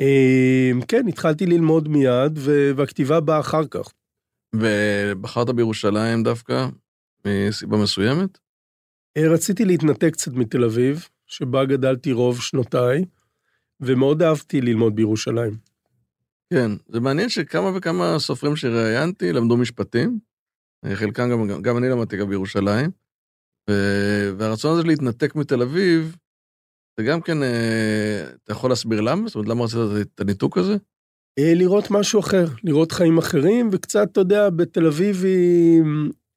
אה, 0.00 0.70
כן, 0.88 1.08
התחלתי 1.08 1.46
ללמוד 1.46 1.88
מיד, 1.88 2.38
והכתיבה 2.76 3.20
באה 3.20 3.40
אחר 3.40 3.66
כך. 3.70 3.92
ובחרת 4.56 5.50
בירושלים 5.50 6.22
דווקא, 6.22 6.66
מסיבה 7.26 7.76
מסוימת? 7.76 8.38
אה, 9.16 9.28
רציתי 9.28 9.64
להתנתק 9.64 10.12
קצת 10.12 10.32
מתל 10.32 10.64
אביב, 10.64 11.08
שבה 11.26 11.64
גדלתי 11.64 12.12
רוב 12.12 12.40
שנותיי, 12.40 13.04
ומאוד 13.80 14.22
אהבתי 14.22 14.60
ללמוד 14.60 14.96
בירושלים. 14.96 15.56
כן, 16.52 16.70
זה 16.88 17.00
מעניין 17.00 17.28
שכמה 17.28 17.70
וכמה 17.76 18.18
סופרים 18.18 18.56
שראיינתי 18.56 19.32
למדו 19.32 19.56
משפטים, 19.56 20.18
חלקם 20.94 21.30
גם, 21.30 21.62
גם 21.62 21.78
אני 21.78 21.88
למדתי 21.88 22.16
גם 22.16 22.28
בירושלים, 22.28 22.90
והרצון 24.38 24.72
הזה 24.72 24.82
להתנתק 24.82 25.34
מתל 25.34 25.62
אביב, 25.62 26.16
זה 27.00 27.04
גם 27.04 27.20
כן, 27.20 27.42
אה, 27.42 28.24
אתה 28.44 28.52
יכול 28.52 28.70
להסביר 28.70 29.00
למה? 29.00 29.28
זאת 29.28 29.34
אומרת, 29.34 29.48
למה 29.48 29.64
רצית 29.64 30.08
את 30.14 30.20
הניתוק 30.20 30.58
הזה? 30.58 30.76
אה, 31.38 31.54
לראות 31.54 31.90
משהו 31.90 32.20
אחר, 32.20 32.44
לראות 32.64 32.92
חיים 32.92 33.18
אחרים, 33.18 33.68
וקצת, 33.72 34.08
אתה 34.12 34.20
יודע, 34.20 34.50
בתל 34.50 34.86
אביב 34.86 35.24
היא, 35.24 35.82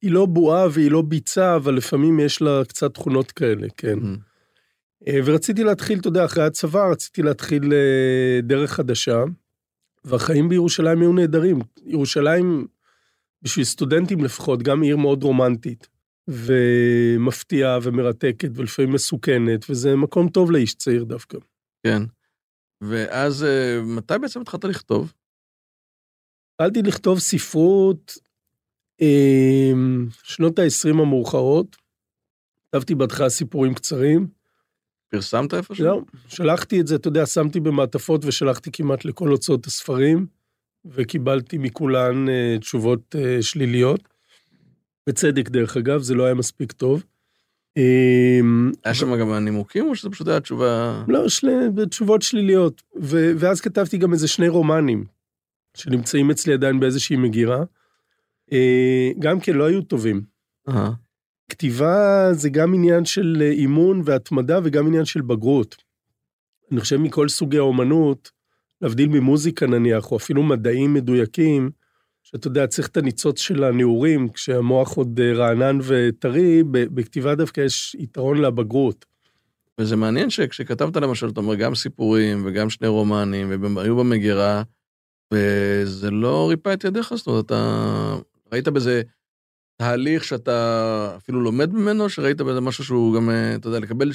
היא 0.01 0.11
לא 0.11 0.25
בועה 0.25 0.67
והיא 0.71 0.91
לא 0.91 1.01
ביצה, 1.01 1.55
אבל 1.55 1.73
לפעמים 1.73 2.19
יש 2.19 2.41
לה 2.41 2.61
קצת 2.67 2.93
תכונות 2.93 3.31
כאלה, 3.31 3.67
כן. 3.77 3.99
Mm. 3.99 4.17
אה, 5.07 5.19
ורציתי 5.25 5.63
להתחיל, 5.63 5.99
אתה 5.99 6.07
יודע, 6.07 6.25
אחרי 6.25 6.43
הצבא, 6.43 6.91
רציתי 6.91 7.21
להתחיל 7.21 7.73
דרך 8.43 8.71
חדשה, 8.71 9.23
והחיים 10.05 10.49
בירושלים 10.49 11.01
היו 11.01 11.13
נהדרים. 11.13 11.59
ירושלים, 11.85 12.67
בשביל 13.41 13.65
סטודנטים 13.65 14.23
לפחות, 14.23 14.63
גם 14.63 14.81
עיר 14.81 14.97
מאוד 14.97 15.23
רומנטית, 15.23 15.87
ומפתיעה 16.27 17.79
ומרתקת, 17.83 18.49
ולפעמים 18.55 18.93
מסוכנת, 18.93 19.69
וזה 19.69 19.95
מקום 19.95 20.29
טוב 20.29 20.51
לאיש 20.51 20.75
צעיר 20.75 21.03
דווקא. 21.03 21.37
כן. 21.83 22.03
ואז, 22.81 23.43
אה, 23.43 23.81
מתי 23.81 24.13
בעצם 24.21 24.41
התחלת 24.41 24.63
לכתוב? 24.63 25.13
התחלתי 26.53 26.81
לכתוב 26.81 27.19
ספרות 27.19 28.17
אה, 29.01 29.71
שנות 30.23 30.59
ה-20 30.59 30.89
המאוחרות. 30.89 31.75
כתבתי 32.67 32.95
בהתחלה 32.95 33.29
סיפורים 33.29 33.73
קצרים. 33.73 34.27
פרסמת 35.09 35.53
איפשהו? 35.53 35.85
לא, 35.85 36.01
שלחתי 36.27 36.81
את 36.81 36.87
זה, 36.87 36.95
אתה 36.95 37.07
יודע, 37.07 37.25
שמתי 37.25 37.59
במעטפות 37.59 38.25
ושלחתי 38.25 38.69
כמעט 38.73 39.05
לכל 39.05 39.27
הוצאות 39.29 39.65
הספרים, 39.65 40.25
וקיבלתי 40.85 41.57
מכולן 41.57 42.29
אה, 42.29 42.55
תשובות 42.59 43.15
שליליות. 43.41 44.12
בצדק, 45.07 45.49
דרך 45.49 45.77
אגב, 45.77 46.01
זה 46.01 46.15
לא 46.15 46.25
היה 46.25 46.33
מספיק 46.33 46.71
טוב. 46.71 47.03
אה, 47.77 48.39
היה 48.83 48.93
שם 48.93 49.15
גם 49.19 49.31
הנימוקים, 49.31 49.85
או 49.85 49.95
שזה 49.95 50.09
פשוט 50.09 50.27
היה 50.27 50.39
תשובה... 50.39 51.03
לא, 51.07 51.29
של... 51.29 51.47
תשובות 51.89 52.21
שליליות. 52.21 52.81
ו... 53.01 53.31
ואז 53.37 53.61
כתבתי 53.61 53.97
גם 53.97 54.13
איזה 54.13 54.27
שני 54.27 54.47
רומנים, 54.47 55.05
שנמצאים 55.77 56.31
אצלי 56.31 56.53
עדיין 56.53 56.79
באיזושהי 56.79 57.15
מגירה. 57.15 57.63
אה, 58.51 59.11
גם 59.19 59.39
כן 59.39 59.53
לא 59.53 59.63
היו 59.63 59.81
טובים. 59.81 60.21
אה, 60.69 60.89
כתיבה 61.49 62.27
זה 62.33 62.49
גם 62.49 62.73
עניין 62.73 63.05
של 63.05 63.37
אה, 63.41 63.49
אימון 63.49 64.01
והתמדה 64.05 64.59
וגם 64.63 64.87
עניין 64.87 65.05
של 65.05 65.21
בגרות. 65.21 65.75
אני 66.71 66.81
חושב 66.81 66.97
מכל 66.97 67.29
סוגי 67.29 67.57
האומנות, 67.57 68.31
להבדיל 68.81 69.09
ממוזיקה 69.09 69.67
נניח, 69.67 70.11
או 70.11 70.17
אפילו 70.17 70.43
מדעים 70.43 70.93
מדויקים, 70.93 71.71
שאתה 72.35 72.47
יודע, 72.47 72.67
צריך 72.67 72.87
את 72.87 72.97
הניצוץ 72.97 73.39
של 73.39 73.63
הנעורים, 73.63 74.29
כשהמוח 74.29 74.93
עוד 74.93 75.19
אה, 75.19 75.33
רענן 75.33 75.79
וטרי, 75.83 76.63
בכתיבה 76.71 77.35
דווקא 77.35 77.61
יש 77.61 77.95
יתרון 77.99 78.41
לבגרות. 78.41 79.05
וזה 79.79 79.95
מעניין 79.95 80.29
שכשכתבת 80.29 80.95
למשל, 80.95 81.29
אתה 81.29 81.39
אומר, 81.39 81.55
גם 81.55 81.75
סיפורים 81.75 82.45
וגם 82.45 82.69
שני 82.69 82.87
רומנים, 82.87 83.49
והם 83.49 83.77
היו 83.77 83.95
במגירה, 83.95 84.63
וזה 85.33 86.11
לא 86.11 86.49
ריפא 86.49 86.73
את 86.73 86.83
ידיך, 86.83 87.13
זאת 87.15 87.27
אומרת, 87.27 87.45
אתה 87.45 88.15
ראית 88.51 88.67
בזה 88.67 89.01
תהליך 89.77 90.23
שאתה 90.23 91.13
אפילו 91.17 91.41
לומד 91.41 91.73
ממנו, 91.73 92.09
שראית 92.09 92.41
בזה 92.41 92.61
משהו 92.61 92.83
שהוא 92.83 93.15
גם, 93.15 93.29
אה, 93.29 93.55
אתה 93.55 93.67
יודע, 93.67 93.79
לקבל. 93.79 94.11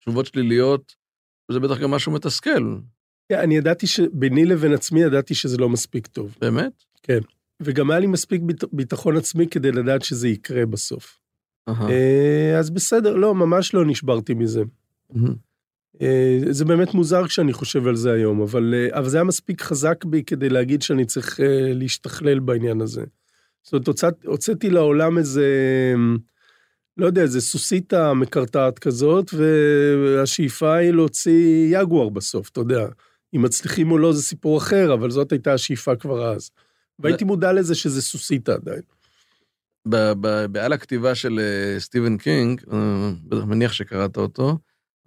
תשובות 0.00 0.26
שליליות, 0.26 0.94
וזה 1.50 1.60
בטח 1.60 1.78
גם 1.78 1.90
משהו 1.90 2.12
מתסכל, 2.12 2.76
כן, 3.28 3.38
אני 3.38 3.56
ידעתי 3.56 3.86
שביני 3.86 4.44
לבין 4.44 4.72
עצמי 4.72 5.02
ידעתי 5.02 5.34
שזה 5.34 5.56
לא 5.58 5.68
מספיק 5.68 6.06
טוב. 6.06 6.36
באמת? 6.40 6.72
וגם 7.64 7.90
היה 7.90 8.00
לי 8.00 8.06
מספיק 8.06 8.42
ביט- 8.42 8.64
ביטחון 8.72 9.16
עצמי 9.16 9.46
כדי 9.46 9.72
לדעת 9.72 10.02
שזה 10.02 10.28
יקרה 10.28 10.66
בסוף. 10.66 11.18
אה, 11.90 12.58
אז 12.58 12.70
בסדר, 12.70 13.16
לא, 13.16 13.34
ממש 13.34 13.74
לא 13.74 13.84
נשברתי 13.84 14.34
מזה. 14.34 14.62
אה, 16.02 16.38
זה 16.50 16.64
באמת 16.64 16.94
מוזר 16.94 17.26
כשאני 17.26 17.52
חושב 17.52 17.86
על 17.86 17.96
זה 17.96 18.12
היום, 18.12 18.40
אבל, 18.40 18.74
אה, 18.76 18.98
אבל 18.98 19.08
זה 19.08 19.16
היה 19.16 19.24
מספיק 19.24 19.62
חזק 19.62 20.04
בי 20.04 20.22
כדי 20.22 20.48
להגיד 20.48 20.82
שאני 20.82 21.04
צריך 21.04 21.40
להשתכלל 21.74 22.38
בעניין 22.38 22.80
הזה. 22.80 23.04
זאת 23.62 23.72
אומרת, 23.72 23.86
הוצאת, 23.86 24.24
הוצאתי 24.24 24.70
לעולם 24.70 25.18
איזה, 25.18 25.46
לא 26.96 27.06
יודע, 27.06 27.22
איזה 27.22 27.40
סוסיתא 27.40 28.12
מקרטעת 28.12 28.78
כזאת, 28.78 29.34
והשאיפה 29.34 30.74
היא 30.74 30.90
להוציא 30.90 31.78
יגואר 31.80 32.08
בסוף, 32.08 32.48
אתה 32.48 32.60
יודע. 32.60 32.86
אם 33.36 33.42
מצליחים 33.42 33.90
או 33.90 33.98
לא 33.98 34.12
זה 34.12 34.22
סיפור 34.22 34.58
אחר, 34.58 34.94
אבל 34.94 35.10
זאת 35.10 35.32
הייתה 35.32 35.52
השאיפה 35.52 35.96
כבר 35.96 36.34
אז. 36.34 36.50
והייתי 37.02 37.24
מודע 37.24 37.52
לזה 37.52 37.74
שזה 37.74 38.02
סוסיתא 38.02 38.50
עדיין. 38.50 38.82
בעל 40.50 40.72
הכתיבה 40.72 41.14
של 41.14 41.40
אה, 41.40 41.80
סטיבן 41.80 42.16
קינג, 42.16 42.62
אה, 42.72 43.10
בטח 43.24 43.44
מניח 43.44 43.72
שקראת 43.72 44.16
אותו, 44.16 44.58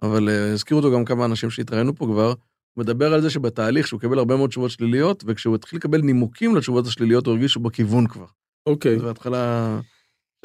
אבל 0.02 0.28
אה, 0.28 0.52
הזכירו 0.52 0.80
אותו 0.80 0.92
גם 0.92 1.04
כמה 1.04 1.24
אנשים 1.24 1.50
שהתראינו 1.50 1.94
פה 1.94 2.06
כבר, 2.06 2.28
הוא 2.28 2.84
מדבר 2.84 3.14
על 3.14 3.20
זה 3.20 3.30
שבתהליך 3.30 3.86
שהוא 3.86 4.00
קיבל 4.00 4.18
הרבה 4.18 4.36
מאוד 4.36 4.50
תשובות 4.50 4.70
שליליות, 4.70 5.24
וכשהוא 5.26 5.54
התחיל 5.54 5.76
לקבל 5.78 6.00
נימוקים 6.00 6.56
לתשובות 6.56 6.86
השליליות, 6.86 7.26
הוא 7.26 7.34
הרגיש 7.34 7.52
שהוא 7.52 7.64
בכיוון 7.64 8.06
כבר. 8.06 8.26
אוקיי. 8.66 8.96
אז 8.96 9.02
בהתחלה, 9.02 9.80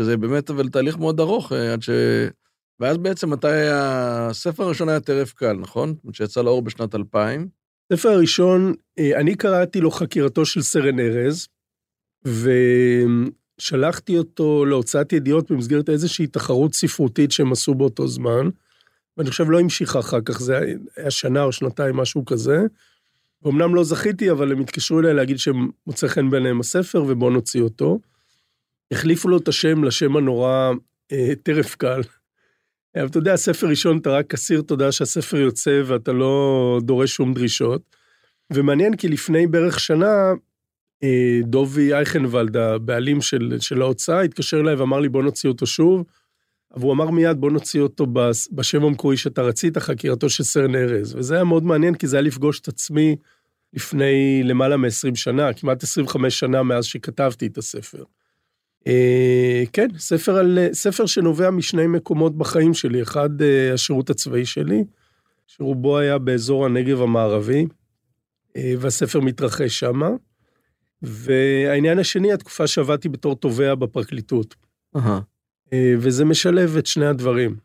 שזה 0.01 0.17
באמת 0.17 0.49
אבל 0.49 0.69
תהליך 0.69 0.97
מאוד 0.97 1.19
ארוך, 1.19 1.51
עד 1.51 1.81
ש... 1.81 1.89
ואז 2.79 2.97
בעצם 2.97 3.29
מתי. 3.29 3.67
הספר 3.71 4.63
הראשון 4.63 4.89
היה 4.89 4.99
טרף 4.99 5.33
קל, 5.33 5.53
נכון? 5.53 5.95
שיצא 6.13 6.41
לאור 6.41 6.61
בשנת 6.61 6.95
2000. 6.95 7.60
הספר 7.91 8.09
הראשון, 8.09 8.73
אה, 8.99 9.19
אני 9.19 9.35
קראתי 9.35 9.81
לו 9.81 9.91
חקירתו 9.91 10.45
של 10.45 10.61
סרן 10.61 10.99
ארז, 10.99 11.47
ושלחתי 13.59 14.17
אותו 14.17 14.65
להוצאת 14.65 15.13
ידיעות 15.13 15.51
במסגרת 15.51 15.89
איזושהי 15.89 16.27
תחרות 16.27 16.73
ספרותית 16.73 17.31
שהם 17.31 17.51
עשו 17.51 17.73
באותו 17.73 18.07
זמן, 18.07 18.49
ואני 19.17 19.29
חושב 19.29 19.49
לא 19.49 19.59
המשיכה 19.59 19.99
אחר 19.99 20.21
כך, 20.25 20.39
זה 20.39 20.59
היה 20.97 21.11
שנה 21.11 21.43
או 21.43 21.51
שנתיים, 21.51 21.95
משהו 21.95 22.25
כזה. 22.25 22.57
אמנם 23.47 23.75
לא 23.75 23.83
זכיתי, 23.83 24.31
אבל 24.31 24.51
הם 24.51 24.59
התקשרו 24.59 24.99
אליי 24.99 25.13
להגיד 25.13 25.39
שמוצא 25.39 26.07
חן 26.07 26.29
בעיניהם 26.29 26.59
הספר, 26.59 27.03
ובואו 27.07 27.29
נוציא 27.29 27.61
אותו. 27.61 27.99
החליפו 28.91 29.29
לו 29.29 29.37
את 29.37 29.47
השם 29.47 29.83
לשם 29.83 30.17
הנורא 30.17 30.71
אה, 31.11 31.33
טרף 31.43 31.75
קל. 31.75 32.01
אבל 32.95 33.05
אתה 33.05 33.17
יודע, 33.17 33.35
ספר 33.35 33.67
ראשון, 33.67 33.97
אתה 33.97 34.09
רק 34.09 34.33
אסיר 34.33 34.61
תודה 34.61 34.91
שהספר 34.91 35.37
יוצא 35.37 35.81
ואתה 35.85 36.11
לא 36.11 36.79
דורש 36.83 37.11
שום 37.11 37.33
דרישות. 37.33 37.81
ומעניין 38.53 38.95
כי 38.95 39.07
לפני 39.07 39.47
בערך 39.47 39.79
שנה, 39.79 40.33
אה, 41.03 41.39
דובי 41.43 41.93
אייכנוולד, 41.93 42.57
הבעלים 42.57 43.21
של, 43.21 43.57
של 43.59 43.81
ההוצאה, 43.81 44.21
התקשר 44.21 44.59
אליי 44.59 44.75
ואמר 44.75 44.99
לי, 44.99 45.09
בוא 45.09 45.23
נוציא 45.23 45.49
אותו 45.49 45.65
שוב. 45.65 46.03
והוא 46.75 46.93
אמר 46.93 47.09
מיד, 47.09 47.37
בוא 47.37 47.51
נוציא 47.51 47.81
אותו 47.81 48.07
בשם 48.51 48.83
המקורי 48.83 49.17
שאתה 49.17 49.41
רצית, 49.41 49.77
חקירתו 49.77 50.29
של 50.29 50.43
סרן 50.43 50.75
ארז. 50.75 51.15
וזה 51.15 51.35
היה 51.35 51.43
מאוד 51.43 51.63
מעניין, 51.63 51.95
כי 51.95 52.07
זה 52.07 52.17
היה 52.17 52.21
לפגוש 52.21 52.59
את 52.59 52.67
עצמי 52.67 53.15
לפני 53.73 54.41
למעלה 54.43 54.77
מ-20 54.77 55.15
שנה, 55.15 55.53
כמעט 55.53 55.83
25 55.83 56.39
שנה 56.39 56.63
מאז 56.63 56.85
שכתבתי 56.85 57.47
את 57.47 57.57
הספר. 57.57 58.03
אה, 58.87 59.63
כן, 59.73 59.87
ספר, 59.97 60.35
על, 60.35 60.59
ספר 60.73 61.05
שנובע 61.05 61.49
משני 61.49 61.87
מקומות 61.87 62.37
בחיים 62.37 62.73
שלי. 62.73 63.01
אחד, 63.01 63.41
אה, 63.41 63.73
השירות 63.73 64.09
הצבאי 64.09 64.45
שלי, 64.45 64.83
שרובו 65.47 65.97
היה 65.97 66.17
באזור 66.17 66.65
הנגב 66.65 67.01
המערבי, 67.01 67.65
אה, 68.57 68.73
והספר 68.79 69.19
מתרחש 69.19 69.79
שמה. 69.79 70.09
והעניין 71.01 71.99
השני, 71.99 72.33
התקופה 72.33 72.67
שעבדתי 72.67 73.09
בתור 73.09 73.35
תובע 73.35 73.75
בפרקליטות. 73.75 74.55
אה, 75.73 75.93
וזה 75.99 76.25
משלב 76.25 76.77
את 76.77 76.85
שני 76.85 77.05
הדברים. 77.05 77.55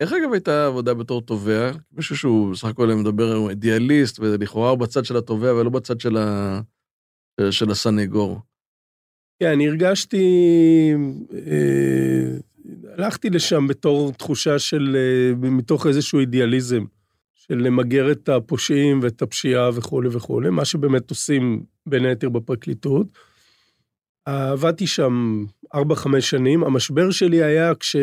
איך 0.00 0.12
אגב 0.12 0.32
הייתה 0.32 0.66
עבודה 0.66 0.94
בתור 0.94 1.22
תובע? 1.22 1.70
מישהו 1.92 2.16
שהוא 2.16 2.52
בסך 2.52 2.68
הכל 2.68 2.86
מדבר, 2.86 3.34
הוא 3.34 3.50
אידיאליסט, 3.50 4.20
ולכאורה 4.20 4.70
הוא 4.70 4.78
בצד 4.78 5.04
של 5.04 5.16
התובע 5.16 5.54
ולא 5.54 5.70
בצד 5.70 6.00
של, 6.00 6.16
ה... 6.16 6.60
של 7.50 7.70
הסנגור. 7.70 8.40
כן, 9.40 9.50
אני 9.50 9.68
הרגשתי, 9.68 10.26
אה, 11.46 12.38
הלכתי 12.94 13.30
לשם 13.30 13.66
בתור 13.66 14.12
תחושה 14.12 14.58
של, 14.58 14.96
אה, 14.96 15.50
מתוך 15.50 15.86
איזשהו 15.86 16.20
אידיאליזם, 16.20 16.84
של 17.34 17.58
למגר 17.58 18.12
את 18.12 18.28
הפושעים 18.28 19.00
ואת 19.02 19.22
הפשיעה 19.22 19.70
וכולי 19.74 20.08
וכולי, 20.12 20.50
מה 20.50 20.64
שבאמת 20.64 21.10
עושים 21.10 21.62
בין 21.86 22.04
היתר 22.04 22.28
בפרקליטות. 22.28 23.06
עבדתי 24.24 24.86
שם 24.86 25.44
4-5 25.74 26.30
שנים, 26.30 26.64
המשבר 26.64 27.10
שלי 27.10 27.42
היה 27.42 27.74
כש... 27.74 27.96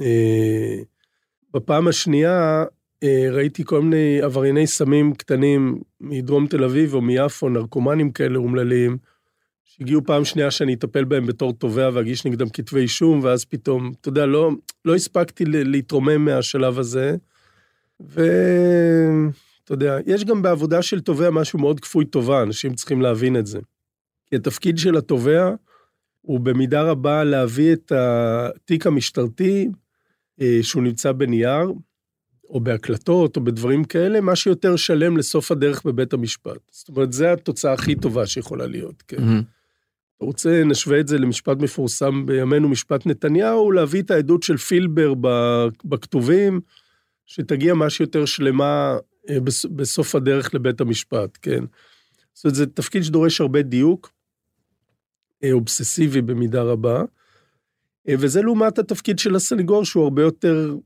אה, 0.00 0.82
בפעם 1.54 1.88
השנייה 1.88 2.64
אה, 3.02 3.28
ראיתי 3.30 3.64
כל 3.64 3.82
מיני 3.82 4.22
עברייני 4.22 4.66
סמים 4.66 5.14
קטנים 5.14 5.80
מדרום 6.00 6.46
תל 6.46 6.64
אביב 6.64 6.94
או 6.94 7.00
מיפו, 7.00 7.48
נרקומנים 7.48 8.10
כאלה 8.10 8.38
אומללים, 8.38 8.98
שהגיעו 9.68 10.04
פעם 10.04 10.24
שנייה 10.24 10.50
שאני 10.50 10.74
אטפל 10.74 11.04
בהם 11.04 11.26
בתור 11.26 11.52
תובע 11.52 11.90
ואגיש 11.94 12.26
נגדם 12.26 12.48
כתבי 12.48 12.80
אישום, 12.80 13.20
ואז 13.22 13.44
פתאום, 13.44 13.92
אתה 14.00 14.08
יודע, 14.08 14.26
לא, 14.26 14.50
לא 14.84 14.94
הספקתי 14.94 15.44
להתרומם 15.44 16.24
מהשלב 16.24 16.78
הזה. 16.78 17.16
ואתה 18.00 19.70
יודע, 19.70 19.96
יש 20.06 20.24
גם 20.24 20.42
בעבודה 20.42 20.82
של 20.82 21.00
תובע 21.00 21.30
משהו 21.30 21.58
מאוד 21.58 21.80
כפוי 21.80 22.04
טובה, 22.04 22.42
אנשים 22.42 22.74
צריכים 22.74 23.02
להבין 23.02 23.36
את 23.36 23.46
זה. 23.46 23.58
כי 24.26 24.36
התפקיד 24.36 24.78
של 24.78 24.96
התובע 24.96 25.54
הוא 26.20 26.40
במידה 26.40 26.82
רבה 26.82 27.24
להביא 27.24 27.72
את 27.72 27.92
התיק 27.92 28.86
המשטרתי, 28.86 29.68
אה, 30.40 30.58
שהוא 30.62 30.82
נמצא 30.82 31.12
בנייר, 31.12 31.72
או 32.48 32.60
בהקלטות, 32.60 33.36
או 33.36 33.44
בדברים 33.44 33.84
כאלה, 33.84 34.20
מה 34.20 34.36
שיותר 34.36 34.76
שלם 34.76 35.16
לסוף 35.16 35.52
הדרך 35.52 35.84
בבית 35.84 36.12
המשפט. 36.12 36.58
זאת 36.70 36.88
אומרת, 36.88 37.12
זו 37.12 37.26
התוצאה 37.26 37.72
הכי 37.72 37.94
טובה 37.94 38.26
שיכולה 38.26 38.66
להיות, 38.66 39.02
כן. 39.08 39.24
מהמם. 39.24 39.57
אתה 40.18 40.26
רוצה, 40.26 40.62
נשווה 40.64 41.00
את 41.00 41.08
זה 41.08 41.18
למשפט 41.18 41.56
מפורסם 41.60 42.26
בימינו, 42.26 42.68
משפט 42.68 43.06
נתניהו, 43.06 43.72
להביא 43.72 44.02
את 44.02 44.10
העדות 44.10 44.42
של 44.42 44.56
פילבר 44.56 45.14
בכתובים, 45.84 46.60
שתגיע 47.26 47.74
מה 47.74 47.90
שיותר 47.90 48.24
שלמה 48.24 48.96
אה, 49.30 49.40
בס- 49.40 49.64
בסוף 49.64 50.14
הדרך 50.14 50.54
לבית 50.54 50.80
המשפט, 50.80 51.38
כן. 51.42 51.64
זאת 52.34 52.44
אומרת, 52.44 52.54
זה 52.54 52.66
תפקיד 52.66 53.02
שדורש 53.02 53.40
הרבה 53.40 53.62
דיוק, 53.62 54.12
אה, 55.44 55.52
אובססיבי 55.52 56.22
במידה 56.22 56.62
רבה, 56.62 57.02
אה, 58.08 58.14
וזה 58.18 58.42
לעומת 58.42 58.78
התפקיד 58.78 59.18
של 59.18 59.34
הסנגור, 59.36 59.84
שהוא 59.84 60.04
הרבה 60.04 60.22
יותר 60.22 60.76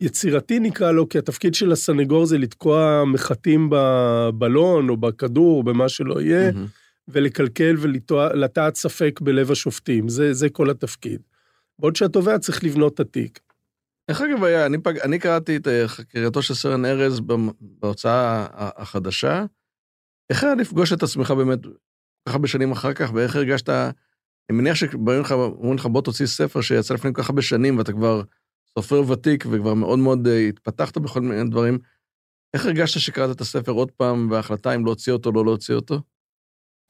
יצירתי 0.00 0.58
נקרא 0.58 0.92
לו, 0.92 1.08
כי 1.08 1.18
התפקיד 1.18 1.54
של 1.54 1.72
הסנגור 1.72 2.26
זה 2.26 2.38
לתקוע 2.38 3.04
מחטים 3.06 3.68
בבלון 3.70 4.88
או 4.88 4.96
בכדור, 4.96 5.64
במה 5.64 5.88
שלא 5.88 6.20
יהיה. 6.20 6.52
מהמם. 6.52 6.66
ולקלקל 7.08 7.76
ולטעת 7.78 8.74
ספק 8.74 9.20
בלב 9.20 9.50
השופטים, 9.50 10.08
זה, 10.08 10.32
זה 10.32 10.50
כל 10.50 10.70
התפקיד. 10.70 11.20
בעוד 11.78 11.96
שהתובע 11.96 12.38
צריך 12.38 12.64
לבנות 12.64 12.94
את 12.94 13.00
התיק. 13.00 13.40
איך 14.08 14.20
אגב 14.20 14.44
היה, 14.44 14.66
אני, 14.66 14.78
פג... 14.78 14.98
אני 14.98 15.18
קראתי 15.18 15.56
את 15.56 15.68
אה, 15.68 15.88
חקירתו 15.88 16.42
של 16.42 16.54
סרן 16.54 16.84
ארז 16.84 17.20
בהוצאה 17.60 18.46
החדשה. 18.52 19.44
איך 20.30 20.44
היה 20.44 20.54
לפגוש 20.54 20.92
את 20.92 21.02
עצמך 21.02 21.30
באמת 21.30 21.58
ככה 22.28 22.38
בשנים 22.38 22.72
אחר 22.72 22.92
כך, 22.92 23.10
ואיך 23.14 23.36
הרגשת, 23.36 23.68
אני 23.68 24.58
מניח 24.58 24.74
שבאים 24.74 25.20
לך, 25.20 25.32
אומרים 25.32 25.74
לך 25.74 25.86
בוא 25.86 26.02
תוציא 26.02 26.26
ספר 26.26 26.60
שיצא 26.60 26.94
לפני 26.94 27.14
כל 27.14 27.22
כך 27.22 27.30
ואתה 27.78 27.92
כבר 27.92 28.22
סופר 28.78 29.10
ותיק 29.10 29.44
וכבר 29.50 29.74
מאוד 29.74 29.98
מאוד 29.98 30.26
אה, 30.26 30.48
התפתחת 30.48 30.98
בכל 30.98 31.20
מיני 31.20 31.50
דברים. 31.50 31.78
איך 32.54 32.66
הרגשת 32.66 33.00
שקראת 33.00 33.36
את 33.36 33.40
הספר 33.40 33.72
עוד 33.72 33.90
פעם, 33.90 34.30
וההחלטה 34.30 34.74
אם 34.74 34.84
להוציא 34.84 35.12
אותו 35.12 35.28
או 35.28 35.34
לא 35.34 35.44
להוציא 35.44 35.74
אותו? 35.74 36.00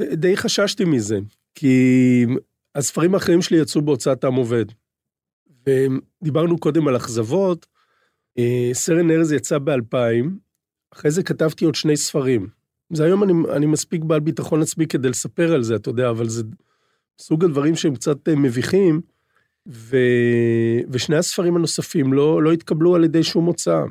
די 0.03 0.37
חששתי 0.37 0.85
מזה, 0.85 1.19
כי 1.55 2.27
הספרים 2.75 3.15
האחרים 3.15 3.43
שלי 3.43 3.59
יצאו 3.59 3.83
בהוצאת 3.83 4.25
עם 4.25 4.35
עובד. 4.35 4.65
ודיברנו 5.67 6.59
קודם 6.59 6.89
על 6.89 6.97
אכזבות, 6.97 7.67
אה, 8.39 8.71
סרן 8.73 9.11
ארז 9.11 9.33
יצא 9.33 9.59
ב-2000, 9.59 10.27
אחרי 10.93 11.11
זה 11.11 11.23
כתבתי 11.23 11.65
עוד 11.65 11.75
שני 11.75 11.97
ספרים. 11.97 12.47
זה 12.93 13.05
היום 13.05 13.23
אני, 13.23 13.33
אני 13.57 13.67
מספיק 13.67 14.05
בעל 14.05 14.21
ביטחון 14.21 14.63
עצמי 14.63 14.87
כדי 14.87 15.09
לספר 15.09 15.55
על 15.55 15.63
זה, 15.63 15.77
אתה 15.77 15.91
יודע, 15.91 16.11
אבל 16.11 16.29
זה 16.29 16.43
סוג 17.21 17.45
הדברים 17.45 17.77
שהם 17.77 17.95
קצת 17.95 18.29
אה, 18.29 18.37
מביכים, 18.37 19.01
ו... 19.69 19.97
ושני 20.91 21.17
הספרים 21.17 21.57
הנוספים 21.57 22.13
לא, 22.13 22.43
לא 22.43 22.53
התקבלו 22.53 22.95
על 22.95 23.05
ידי 23.05 23.23
שום 23.23 23.45
הוצאה. 23.45 23.85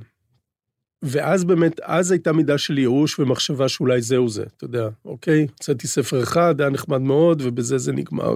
ואז 1.05 1.43
באמת, 1.43 1.79
אז 1.79 2.11
הייתה 2.11 2.33
מידה 2.33 2.57
של 2.57 2.77
ייאוש 2.77 3.19
ומחשבה 3.19 3.69
שאולי 3.69 4.01
זהו 4.01 4.29
זה, 4.29 4.43
אתה 4.57 4.65
יודע, 4.65 4.89
אוקיי, 5.05 5.47
הוצאתי 5.51 5.87
ספר 5.87 6.23
אחד, 6.23 6.61
היה 6.61 6.69
נחמד 6.69 7.01
מאוד, 7.01 7.41
ובזה 7.45 7.77
זה 7.77 7.91
נגמר. 7.91 8.35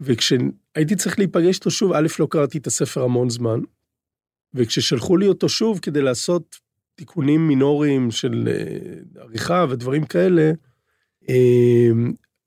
וכשהייתי 0.00 0.96
צריך 0.96 1.18
להיפגש 1.18 1.56
איתו 1.56 1.70
שוב, 1.70 1.92
א', 1.92 2.06
לא 2.18 2.26
קראתי 2.30 2.58
את 2.58 2.66
הספר 2.66 3.02
המון 3.02 3.30
זמן, 3.30 3.60
וכששלחו 4.54 5.16
לי 5.16 5.28
אותו 5.28 5.48
שוב 5.48 5.78
כדי 5.78 6.02
לעשות 6.02 6.56
תיקונים 6.94 7.48
מינוריים 7.48 8.10
של 8.10 8.48
אה, 8.48 9.22
עריכה 9.22 9.66
ודברים 9.70 10.04
כאלה, 10.04 10.52
אה, 11.28 11.90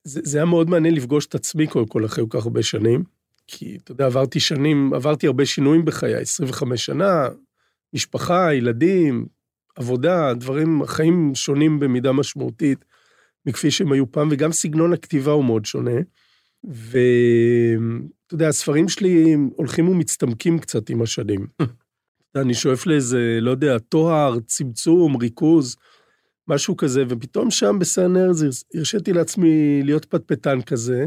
זה, 0.04 0.22
זה 0.24 0.38
היה 0.38 0.46
מאוד 0.46 0.70
מעניין 0.70 0.94
לפגוש 0.94 1.26
את 1.26 1.36
עצמי 1.36 1.68
קודם 1.68 1.88
כל 1.88 2.06
אחרי 2.06 2.24
כל 2.30 2.40
כך 2.40 2.46
הרבה 2.46 2.64
שנים, 2.64 3.04
כי 3.48 3.78
אתה 3.84 3.92
יודע, 3.92 4.06
עברתי 4.06 4.40
שנים, 4.40 4.94
עברתי 4.94 5.28
הרבה 5.28 5.46
שינויים 5.46 5.86
בחיי, 5.86 6.16
25 6.16 6.86
שנה, 6.86 7.28
משפחה, 7.94 8.54
ילדים, 8.54 9.26
עבודה, 9.76 10.34
דברים, 10.34 10.86
חיים 10.86 11.32
שונים 11.36 11.80
במידה 11.80 12.12
משמעותית 12.12 12.86
מכפי 13.46 13.72
שהם 13.72 13.92
היו 13.92 14.12
פעם, 14.12 14.28
וגם 14.32 14.52
סגנון 14.52 14.94
הכתיבה 14.94 15.32
הוא 15.32 15.46
מאוד 15.46 15.66
שונה. 15.66 16.02
ואתה 16.64 18.34
יודע, 18.34 18.48
הספרים 18.48 18.90
שלי 18.90 19.36
הולכים 19.56 19.90
ומצטמקים 19.90 20.60
קצת 20.60 20.90
עם 20.90 21.02
השנים. 21.02 21.48
אני 22.36 22.54
שואף 22.54 22.86
לאיזה, 22.86 23.38
לא 23.42 23.52
יודע, 23.52 23.80
טוהר, 23.80 24.40
צמצום, 24.40 25.16
ריכוז, 25.16 25.76
משהו 26.48 26.78
כזה, 26.78 27.04
ופתאום 27.10 27.52
שם 27.52 27.80
בסן 27.80 28.18
ארז 28.18 28.64
הרשיתי 28.76 29.14
לעצמי 29.14 29.82
להיות 29.84 30.06
פטפטן 30.06 30.62
כזה. 30.62 31.06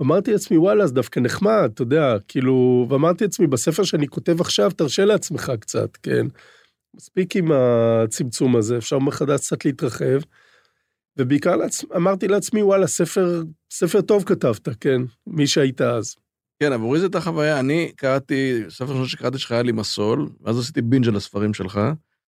אמרתי 0.00 0.32
לעצמי, 0.32 0.56
וואלה, 0.58 0.86
זה 0.86 0.94
דווקא 0.94 1.20
נחמד, 1.20 1.70
אתה 1.74 1.82
יודע, 1.82 2.16
כאילו, 2.28 2.86
ואמרתי 2.90 3.24
לעצמי, 3.24 3.46
בספר 3.46 3.84
שאני 3.84 4.08
כותב 4.08 4.40
עכשיו, 4.40 4.70
תרשה 4.70 5.04
לעצמך 5.04 5.52
קצת, 5.60 5.96
כן? 5.96 6.26
מספיק 6.96 7.36
עם 7.36 7.52
הצמצום 7.52 8.56
הזה, 8.56 8.78
אפשר 8.78 8.98
מחדש 8.98 9.40
קצת 9.40 9.64
להתרחב. 9.64 10.20
ובעיקר 11.16 11.56
לעצ... 11.56 11.84
אמרתי 11.96 12.28
לעצמי, 12.28 12.62
וואלה, 12.62 12.86
ספר, 12.86 13.42
ספר 13.70 14.00
טוב 14.00 14.24
כתבת, 14.24 14.68
כן? 14.80 15.02
מי 15.26 15.46
שהיית 15.46 15.80
אז. 15.80 16.16
כן, 16.60 16.72
עבורי 16.72 16.98
זו 16.98 17.04
הייתה 17.04 17.20
חוויה, 17.20 17.60
אני 17.60 17.92
קראתי, 17.96 18.62
ספר 18.68 18.92
ראשון 18.92 19.06
שקראתי 19.06 19.38
שלך 19.38 19.52
היה 19.52 19.62
לי 19.62 19.72
מסול, 19.72 20.28
ואז 20.40 20.58
עשיתי 20.58 20.82
בינג' 20.82 21.08
על 21.08 21.16
הספרים 21.16 21.54
שלך. 21.54 21.80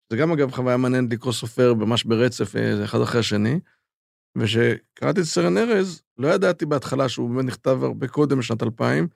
זה 0.09 0.17
גם 0.17 0.31
אגב 0.31 0.51
חוויה 0.51 0.77
מעניינת 0.77 1.13
לקרוא 1.13 1.33
סופר 1.33 1.73
ממש 1.73 2.03
ברצף, 2.03 2.55
אה, 2.55 2.83
אחד 2.83 3.01
אחרי 3.01 3.19
השני. 3.19 3.59
וכשקראתי 4.37 5.19
את 5.19 5.25
סרן 5.25 5.57
ארז, 5.57 6.01
לא 6.17 6.27
ידעתי 6.27 6.65
בהתחלה 6.65 7.09
שהוא 7.09 7.29
באמת 7.29 7.45
נכתב 7.45 7.79
הרבה 7.83 8.07
קודם, 8.07 8.39
בשנת 8.39 8.63
2000, 8.63 9.07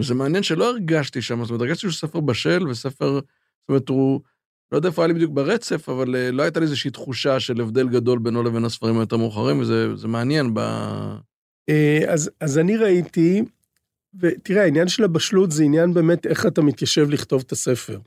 וזה 0.00 0.14
מעניין 0.14 0.42
שלא 0.42 0.70
הרגשתי 0.70 1.22
שם, 1.22 1.44
זאת 1.44 1.50
אומרת, 1.50 1.60
הרגשתי 1.60 1.80
שהוא 1.80 1.92
ספר 1.92 2.20
בשל, 2.20 2.68
וספר, 2.68 3.12
זאת 3.12 3.68
אומרת, 3.68 3.88
הוא, 3.88 4.20
לא 4.72 4.76
יודע 4.76 4.88
איפה 4.88 5.02
היה 5.02 5.06
לי 5.06 5.14
בדיוק 5.14 5.32
ברצף, 5.32 5.88
אבל 5.88 6.16
אה, 6.16 6.30
לא 6.30 6.42
הייתה 6.42 6.60
לי 6.60 6.64
איזושהי 6.64 6.90
תחושה 6.90 7.40
של 7.40 7.60
הבדל 7.60 7.88
גדול 7.88 8.18
בינו 8.18 8.42
לבין 8.42 8.64
הספרים 8.64 8.98
היותר 8.98 9.16
מאוחרים, 9.16 9.60
וזה 9.60 9.96
זה 9.96 10.08
מעניין 10.08 10.54
ב... 10.54 10.58
אה, 11.68 12.00
אז, 12.08 12.30
אז 12.40 12.58
אני 12.58 12.76
ראיתי, 12.76 13.42
ותראה, 14.20 14.62
העניין 14.62 14.88
של 14.88 15.04
הבשלות 15.04 15.50
זה 15.50 15.64
עניין 15.64 15.94
באמת 15.94 16.26
איך 16.26 16.46
אתה 16.46 16.62
מתיישב 16.62 17.10
לכתוב 17.10 17.42
את 17.46 17.52
הספר. 17.52 17.98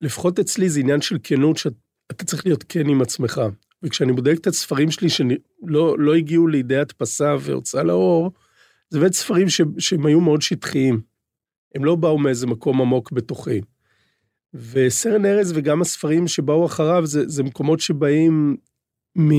לפחות 0.00 0.38
אצלי 0.38 0.68
זה 0.68 0.80
עניין 0.80 1.00
של 1.00 1.18
כנות, 1.22 1.56
שאתה 1.56 2.24
צריך 2.24 2.46
להיות 2.46 2.64
כן 2.68 2.88
עם 2.88 3.02
עצמך. 3.02 3.40
וכשאני 3.86 4.12
בודק 4.12 4.34
את 4.40 4.46
הספרים 4.46 4.90
שלי 4.90 5.08
שלא 5.08 5.96
לא 5.98 6.14
הגיעו 6.14 6.46
לידי 6.46 6.76
הדפסה 6.76 7.36
והוצאה 7.40 7.82
לאור, 7.82 8.32
זה 8.90 9.00
באמת 9.00 9.12
ספרים 9.12 9.48
ש, 9.48 9.60
שהם 9.78 10.06
היו 10.06 10.20
מאוד 10.20 10.42
שטחיים. 10.42 11.00
הם 11.74 11.84
לא 11.84 11.96
באו 11.96 12.18
מאיזה 12.18 12.46
מקום 12.46 12.80
עמוק 12.80 13.12
בתוכי. 13.12 13.60
וסרן 14.54 15.24
ארז 15.24 15.52
וגם 15.56 15.80
הספרים 15.82 16.28
שבאו 16.28 16.66
אחריו, 16.66 17.06
זה, 17.06 17.28
זה 17.28 17.42
מקומות 17.42 17.80
שבאים 17.80 18.56
מ... 19.18 19.30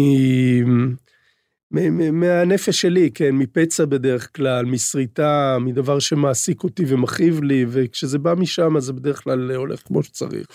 מהנפש 2.20 2.82
שלי, 2.82 3.12
כן, 3.12 3.36
מפצע 3.36 3.86
בדרך 3.86 4.36
כלל, 4.36 4.66
משריטה, 4.66 5.58
מדבר 5.62 6.00
שמעסיק 6.00 6.64
אותי 6.64 6.84
ומכאיב 6.88 7.44
לי, 7.44 7.66
וכשזה 7.70 8.20
בא 8.20 8.34
משם, 8.38 8.78
אז 8.78 8.84
זה 8.84 8.94
בדרך 8.94 9.24
כלל 9.24 9.52
הולך 9.52 9.82
כמו 9.86 10.04
שצריך. 10.04 10.48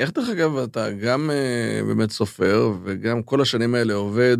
איך 0.00 0.10
דרך 0.12 0.28
אגב 0.28 0.56
אתה 0.56 0.90
גם 0.90 1.30
uh, 1.30 1.86
באמת 1.86 2.10
סופר, 2.10 2.72
וגם 2.84 3.22
כל 3.22 3.40
השנים 3.40 3.74
האלה 3.74 3.94
עובד 3.94 4.38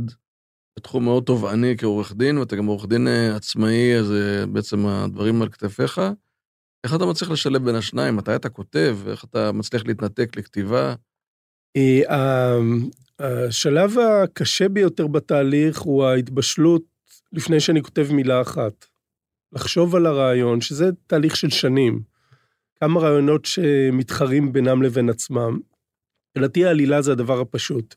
בתחום 0.78 1.04
מאוד 1.04 1.22
תובעני 1.24 1.74
כעורך 1.78 2.12
דין, 2.16 2.38
ואתה 2.38 2.56
גם 2.56 2.66
עורך 2.66 2.86
דין 2.86 3.06
uh, 3.06 3.36
עצמאי, 3.36 3.98
אז 3.98 4.10
uh, 4.10 4.46
בעצם 4.46 4.86
הדברים 4.86 5.42
על 5.42 5.48
כתפיך. 5.48 6.00
איך 6.84 6.94
אתה 6.94 7.06
מצליח 7.06 7.30
לשלב 7.30 7.64
בין 7.64 7.74
השניים? 7.74 8.16
מתי 8.16 8.34
אתה 8.34 8.48
כותב? 8.48 8.98
איך 9.06 9.24
אתה 9.24 9.52
מצליח 9.52 9.82
להתנתק 9.86 10.36
לכתיבה? 10.36 10.94
השלב 13.18 13.98
הקשה 13.98 14.68
ביותר 14.68 15.06
בתהליך 15.06 15.78
הוא 15.78 16.04
ההתבשלות 16.04 16.82
לפני 17.32 17.60
שאני 17.60 17.82
כותב 17.82 18.06
מילה 18.12 18.40
אחת. 18.40 18.86
לחשוב 19.52 19.96
על 19.96 20.06
הרעיון, 20.06 20.60
שזה 20.60 20.90
תהליך 21.06 21.36
של 21.36 21.50
שנים. 21.50 22.02
כמה 22.80 23.00
רעיונות 23.00 23.44
שמתחרים 23.44 24.52
בינם 24.52 24.82
לבין 24.82 25.10
עצמם. 25.10 25.58
לדעתי 26.36 26.64
העלילה 26.64 27.02
זה 27.02 27.12
הדבר 27.12 27.40
הפשוט. 27.40 27.94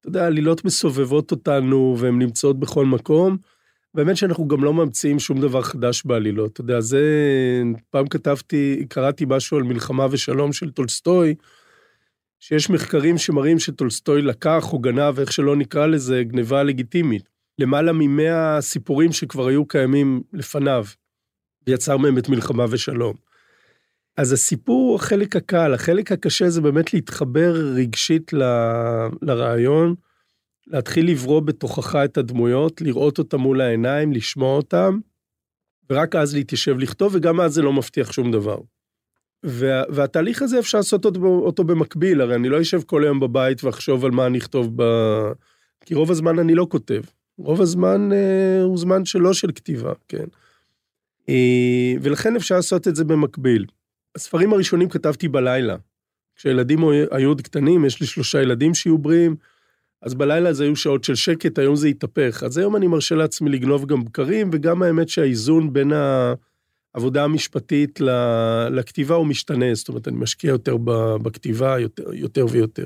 אתה 0.00 0.08
יודע, 0.08 0.26
עלילות 0.26 0.64
מסובבות 0.64 1.30
אותנו 1.30 1.96
והן 1.98 2.18
נמצאות 2.18 2.60
בכל 2.60 2.86
מקום. 2.86 3.36
באמת 3.94 4.16
שאנחנו 4.16 4.48
גם 4.48 4.64
לא 4.64 4.74
ממציאים 4.74 5.18
שום 5.18 5.40
דבר 5.40 5.62
חדש 5.62 6.02
בעלילות. 6.04 6.52
אתה 6.52 6.60
יודע, 6.60 6.80
זה... 6.80 7.02
פעם 7.90 8.08
כתבתי, 8.08 8.84
קראתי 8.88 9.24
משהו 9.28 9.56
על 9.56 9.62
מלחמה 9.62 10.06
ושלום 10.10 10.52
של 10.52 10.70
טולסטוי, 10.70 11.34
שיש 12.40 12.70
מחקרים 12.70 13.18
שמראים 13.18 13.58
שטולסטוי 13.58 14.22
לקח 14.22 14.72
או 14.72 14.78
גנב, 14.78 15.18
איך 15.18 15.32
שלא 15.32 15.56
נקרא 15.56 15.86
לזה, 15.86 16.22
גניבה 16.24 16.62
לגיטימית. 16.62 17.28
למעלה 17.58 17.92
ממאה 17.92 18.60
סיפורים 18.60 19.12
שכבר 19.12 19.46
היו 19.46 19.66
קיימים 19.66 20.22
לפניו, 20.32 20.84
ויצר 21.66 21.96
מהם 21.96 22.18
את 22.18 22.28
מלחמה 22.28 22.64
ושלום. 22.70 23.23
אז 24.16 24.32
הסיפור 24.32 24.88
הוא 24.88 24.96
החלק 24.96 25.36
הקל, 25.36 25.74
החלק 25.74 26.12
הקשה 26.12 26.50
זה 26.50 26.60
באמת 26.60 26.94
להתחבר 26.94 27.54
רגשית 27.74 28.32
ל... 28.32 28.42
לרעיון, 29.22 29.94
להתחיל 30.66 31.10
לברוא 31.10 31.40
בתוכך 31.40 31.96
את 32.04 32.18
הדמויות, 32.18 32.80
לראות 32.80 33.18
אותם 33.18 33.40
מול 33.40 33.60
העיניים, 33.60 34.12
לשמוע 34.12 34.56
אותם, 34.56 34.98
ורק 35.90 36.16
אז 36.16 36.34
להתיישב 36.34 36.78
לכתוב, 36.78 37.14
וגם 37.14 37.40
אז 37.40 37.54
זה 37.54 37.62
לא 37.62 37.72
מבטיח 37.72 38.12
שום 38.12 38.32
דבר. 38.32 38.58
וה, 39.42 39.82
והתהליך 39.88 40.42
הזה 40.42 40.58
אפשר 40.58 40.78
לעשות 40.78 41.04
אותו, 41.04 41.20
אותו 41.26 41.64
במקביל, 41.64 42.20
הרי 42.20 42.34
אני 42.34 42.48
לא 42.48 42.60
אשב 42.60 42.82
כל 42.82 43.04
היום 43.04 43.20
בבית 43.20 43.64
ואחשוב 43.64 44.04
על 44.04 44.10
מה 44.10 44.26
אני 44.26 44.38
אכתוב 44.38 44.72
ב... 44.76 44.82
כי 45.84 45.94
רוב 45.94 46.10
הזמן 46.10 46.38
אני 46.38 46.54
לא 46.54 46.66
כותב. 46.70 47.02
רוב 47.38 47.60
הזמן 47.60 48.12
אה, 48.12 48.62
הוא 48.62 48.78
זמן 48.78 49.04
שלא 49.04 49.32
של 49.32 49.52
כתיבה, 49.52 49.92
כן. 50.08 50.24
אה, 51.28 51.94
ולכן 52.02 52.36
אפשר 52.36 52.56
לעשות 52.56 52.88
את 52.88 52.96
זה 52.96 53.04
במקביל. 53.04 53.66
הספרים 54.16 54.52
הראשונים 54.52 54.88
כתבתי 54.88 55.28
בלילה. 55.28 55.76
כשילדים 56.36 56.78
היו 57.10 57.28
עוד 57.28 57.40
קטנים, 57.40 57.84
יש 57.84 58.00
לי 58.00 58.06
שלושה 58.06 58.42
ילדים 58.42 58.74
שיהיו 58.74 58.98
בריאים, 58.98 59.36
אז 60.02 60.14
בלילה 60.14 60.52
זה 60.52 60.64
היו 60.64 60.76
שעות 60.76 61.04
של 61.04 61.14
שקט, 61.14 61.58
היום 61.58 61.76
זה 61.76 61.88
התהפך. 61.88 62.42
אז 62.46 62.58
היום 62.58 62.76
אני 62.76 62.86
מרשה 62.86 63.14
לעצמי 63.14 63.50
לגנוב 63.50 63.86
גם 63.86 64.04
בקרים, 64.04 64.50
וגם 64.52 64.82
האמת 64.82 65.08
שהאיזון 65.08 65.72
בין 65.72 65.92
העבודה 66.94 67.24
המשפטית 67.24 68.00
לכתיבה 68.70 69.14
הוא 69.14 69.26
משתנה, 69.26 69.74
זאת 69.74 69.88
אומרת, 69.88 70.08
אני 70.08 70.16
משקיע 70.16 70.48
יותר 70.48 70.76
בכתיבה, 71.22 71.78
יותר, 71.78 72.14
יותר 72.14 72.46
ויותר. 72.50 72.84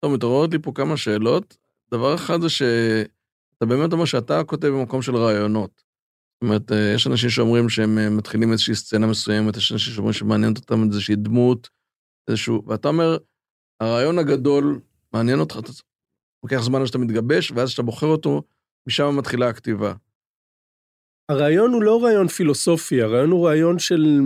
טוב, 0.00 0.14
מתעוררות 0.14 0.52
לי 0.52 0.58
פה 0.58 0.72
כמה 0.74 0.96
שאלות. 0.96 1.56
דבר 1.90 2.14
אחד 2.14 2.40
זה 2.40 2.48
שאתה 2.48 3.66
באמת 3.66 3.92
אומר 3.92 4.04
שאתה 4.04 4.44
כותב 4.44 4.68
במקום 4.68 5.02
של 5.02 5.16
רעיונות. 5.16 5.82
זאת 6.40 6.48
אומרת, 6.48 6.72
אה, 6.72 6.92
יש 6.94 7.06
אנשים 7.06 7.30
שאומרים 7.30 7.68
שהם 7.68 7.98
אה, 7.98 8.10
מתחילים 8.10 8.52
איזושהי 8.52 8.74
סצנה 8.74 9.06
מסוימת, 9.06 9.56
יש 9.56 9.72
אנשים 9.72 9.94
שאומרים 9.94 10.12
שמעניינת 10.12 10.56
אותם 10.56 10.84
איזושהי 10.84 11.16
דמות, 11.16 11.68
איזשהו, 12.28 12.62
ואתה 12.66 12.88
אומר, 12.88 13.16
הרעיון 13.80 14.18
הגדול 14.18 14.80
מעניין 15.12 15.40
אותך, 15.40 15.58
אתה 15.58 15.72
לוקח 16.42 16.62
זמן 16.62 16.80
עד 16.80 16.86
שאתה 16.86 16.98
מתגבש, 16.98 17.52
ואז 17.52 17.68
כשאתה 17.68 17.82
בוחר 17.82 18.06
אותו, 18.06 18.42
משם 18.86 19.16
מתחילה 19.16 19.48
הכתיבה. 19.48 19.94
הרעיון 21.28 21.72
הוא 21.72 21.82
לא 21.82 22.04
רעיון 22.04 22.28
פילוסופי, 22.28 23.02
הרעיון 23.02 23.30
הוא 23.30 23.46
רעיון 23.46 23.78
של... 23.78 24.20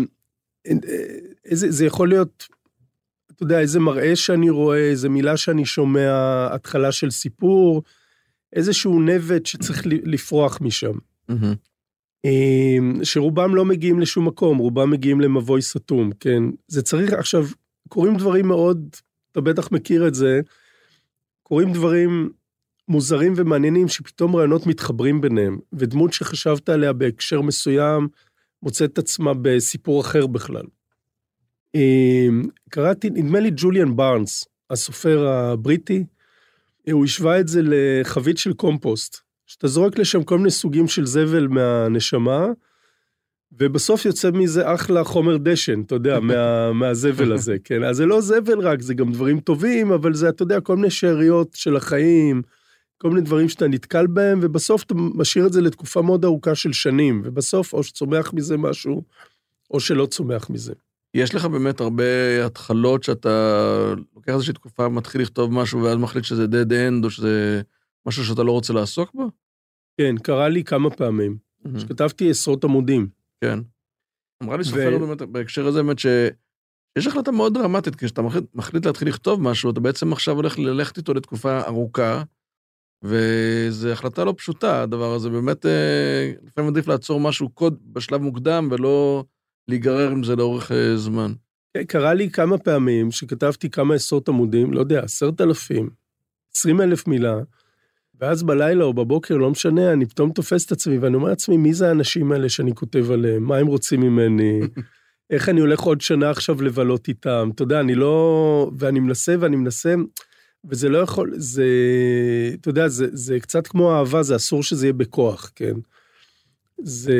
איזה, 1.44 1.70
זה 1.70 1.86
יכול 1.86 2.08
להיות, 2.08 2.46
אתה 3.32 3.42
יודע, 3.42 3.60
איזה 3.60 3.80
מראה 3.80 4.16
שאני 4.16 4.50
רואה, 4.50 4.90
איזה 4.90 5.08
מילה 5.08 5.36
שאני 5.36 5.64
שומע, 5.64 6.48
התחלה 6.54 6.92
של 6.92 7.10
סיפור, 7.10 7.82
איזשהו 8.52 9.00
נבט 9.00 9.46
שצריך 9.46 9.82
לפרוח 9.86 10.58
משם. 10.60 10.92
Mm-hmm. 11.30 11.73
שרובם 13.02 13.54
לא 13.54 13.64
מגיעים 13.64 14.00
לשום 14.00 14.28
מקום, 14.28 14.58
רובם 14.58 14.90
מגיעים 14.90 15.20
למבוי 15.20 15.62
סתום, 15.62 16.10
כן? 16.20 16.42
זה 16.68 16.82
צריך, 16.82 17.12
עכשיו, 17.12 17.46
קורים 17.88 18.16
דברים 18.16 18.48
מאוד, 18.48 18.96
אתה 19.32 19.40
בטח 19.40 19.72
מכיר 19.72 20.08
את 20.08 20.14
זה, 20.14 20.40
קורים 21.42 21.72
דברים 21.72 22.30
מוזרים 22.88 23.32
ומעניינים 23.36 23.88
שפתאום 23.88 24.36
רעיונות 24.36 24.66
מתחברים 24.66 25.20
ביניהם, 25.20 25.58
ודמות 25.72 26.12
שחשבת 26.12 26.68
עליה 26.68 26.92
בהקשר 26.92 27.40
מסוים 27.40 28.08
מוצאת 28.62 28.92
את 28.92 28.98
עצמה 28.98 29.32
בסיפור 29.42 30.00
אחר 30.00 30.26
בכלל. 30.26 30.64
אמ, 31.74 32.42
קראתי, 32.70 33.10
נדמה 33.10 33.40
לי 33.40 33.50
ג'וליאן 33.56 33.96
בארנס, 33.96 34.44
הסופר 34.70 35.26
הבריטי, 35.26 36.04
הוא 36.92 37.04
השווה 37.04 37.40
את 37.40 37.48
זה 37.48 37.60
לחבית 37.62 38.38
של 38.38 38.52
קומפוסט, 38.52 39.20
שאתה 39.46 39.68
זורק 39.68 39.98
לשם 39.98 40.22
כל 40.22 40.38
מיני 40.38 40.50
סוגים 40.50 40.88
של 40.88 41.06
זבל 41.06 41.46
מהנשמה, 41.46 42.46
ובסוף 43.58 44.04
יוצא 44.04 44.30
מזה 44.30 44.74
אחלה 44.74 45.04
חומר 45.04 45.36
דשן, 45.36 45.80
אתה 45.80 45.94
יודע, 45.94 46.20
מה, 46.20 46.72
מהזבל 46.80 47.32
הזה, 47.32 47.56
כן? 47.64 47.84
אז 47.84 47.96
זה 47.96 48.06
לא 48.06 48.20
זבל 48.20 48.58
רק, 48.60 48.80
זה 48.80 48.94
גם 48.94 49.12
דברים 49.12 49.40
טובים, 49.40 49.92
אבל 49.92 50.14
זה, 50.14 50.28
אתה 50.28 50.42
יודע, 50.42 50.60
כל 50.60 50.76
מיני 50.76 50.90
שאריות 50.90 51.48
של 51.54 51.76
החיים, 51.76 52.42
כל 52.98 53.08
מיני 53.08 53.20
דברים 53.20 53.48
שאתה 53.48 53.68
נתקל 53.68 54.06
בהם, 54.06 54.38
ובסוף 54.42 54.82
אתה 54.82 54.94
משאיר 54.94 55.46
את 55.46 55.52
זה 55.52 55.60
לתקופה 55.60 56.02
מאוד 56.02 56.24
ארוכה 56.24 56.54
של 56.54 56.72
שנים, 56.72 57.22
ובסוף 57.24 57.72
או 57.72 57.82
שצומח 57.82 58.32
מזה 58.32 58.56
משהו, 58.56 59.02
או 59.70 59.80
שלא 59.80 60.06
צומח 60.06 60.50
מזה. 60.50 60.72
יש 61.14 61.34
לך 61.34 61.44
באמת 61.44 61.80
הרבה 61.80 62.04
התחלות 62.46 63.02
שאתה 63.02 63.94
לוקח 64.16 64.32
איזושהי 64.32 64.54
תקופה, 64.54 64.88
מתחיל 64.88 65.20
לכתוב 65.20 65.52
משהו, 65.52 65.82
ואז 65.82 65.96
מחליט 65.96 66.24
שזה 66.24 66.44
dead 66.44 66.70
end, 66.70 67.04
או 67.04 67.10
שזה 67.10 67.62
משהו 68.06 68.24
שאתה 68.24 68.42
לא 68.42 68.52
רוצה 68.52 68.72
לעסוק 68.72 69.14
בו? 69.14 69.30
כן, 70.00 70.18
קרה 70.18 70.48
לי 70.48 70.64
כמה 70.64 70.90
פעמים. 70.90 71.36
Mm-hmm. 71.66 71.80
שכתבתי 71.80 72.30
עשרות 72.30 72.64
עמודים. 72.64 73.08
כן. 73.40 73.58
אמרה 74.42 74.56
לי 74.56 74.64
סופר 74.64 74.98
באמת 74.98 75.22
בהקשר 75.22 75.66
הזה, 75.66 75.82
באמת 75.82 75.98
שיש 75.98 77.06
החלטה 77.06 77.32
מאוד 77.32 77.54
דרמטית, 77.54 77.96
כשאתה 77.96 78.22
מחליט, 78.22 78.44
מחליט 78.54 78.86
להתחיל 78.86 79.08
לכתוב 79.08 79.42
משהו, 79.42 79.70
אתה 79.70 79.80
בעצם 79.80 80.12
עכשיו 80.12 80.34
הולך 80.34 80.58
ללכת 80.58 80.96
איתו 80.96 81.14
לתקופה 81.14 81.60
ארוכה, 81.60 82.22
וזו 83.02 83.88
החלטה 83.88 84.24
לא 84.24 84.34
פשוטה, 84.36 84.82
הדבר 84.82 85.14
הזה. 85.14 85.30
באמת, 85.30 85.66
אה, 85.66 86.32
לפעמים 86.42 86.70
עדיף 86.70 86.88
לעצור 86.88 87.20
משהו 87.20 87.48
קוד 87.48 87.78
בשלב 87.92 88.20
מוקדם, 88.20 88.68
ולא 88.70 89.24
להיגרר 89.68 90.10
עם 90.10 90.22
זה 90.22 90.36
לאורך 90.36 90.72
אה, 90.72 90.96
זמן. 90.96 91.32
כן, 91.76 91.84
קרה 91.84 92.14
לי 92.14 92.30
כמה 92.30 92.58
פעמים 92.58 93.10
שכתבתי 93.10 93.70
כמה 93.70 93.94
עשרות 93.94 94.28
עמודים, 94.28 94.72
לא 94.72 94.80
יודע, 94.80 95.00
עשרת 95.00 95.40
אלפים, 95.40 95.90
עשרים 96.54 96.80
אלף 96.80 97.06
מילה, 97.06 97.36
ואז 98.20 98.42
בלילה 98.42 98.84
או 98.84 98.94
בבוקר, 98.94 99.36
לא 99.36 99.50
משנה, 99.50 99.92
אני 99.92 100.06
פתאום 100.06 100.32
תופס 100.32 100.66
את 100.66 100.72
עצמי 100.72 100.98
ואני 100.98 101.16
אומר 101.16 101.28
לעצמי, 101.28 101.56
מי 101.56 101.74
זה 101.74 101.88
האנשים 101.88 102.32
האלה 102.32 102.48
שאני 102.48 102.74
כותב 102.74 103.10
עליהם? 103.10 103.42
מה 103.42 103.56
הם 103.56 103.66
רוצים 103.66 104.00
ממני? 104.00 104.60
איך 105.30 105.48
אני 105.48 105.60
הולך 105.60 105.80
עוד 105.80 106.00
שנה 106.00 106.30
עכשיו 106.30 106.62
לבלות 106.62 107.08
איתם? 107.08 107.50
אתה 107.54 107.62
יודע, 107.62 107.80
אני 107.80 107.94
לא... 107.94 108.70
ואני 108.78 109.00
מנסה 109.00 109.34
ואני 109.40 109.56
מנסה, 109.56 109.94
וזה 110.64 110.88
לא 110.88 110.98
יכול... 110.98 111.32
זה... 111.36 111.66
אתה 112.60 112.68
יודע, 112.68 112.88
זה, 112.88 113.06
זה 113.12 113.40
קצת 113.40 113.66
כמו 113.66 113.94
אהבה, 113.94 114.22
זה 114.22 114.36
אסור 114.36 114.62
שזה 114.62 114.86
יהיה 114.86 114.92
בכוח, 114.92 115.52
כן? 115.54 115.74
זה... 116.82 117.14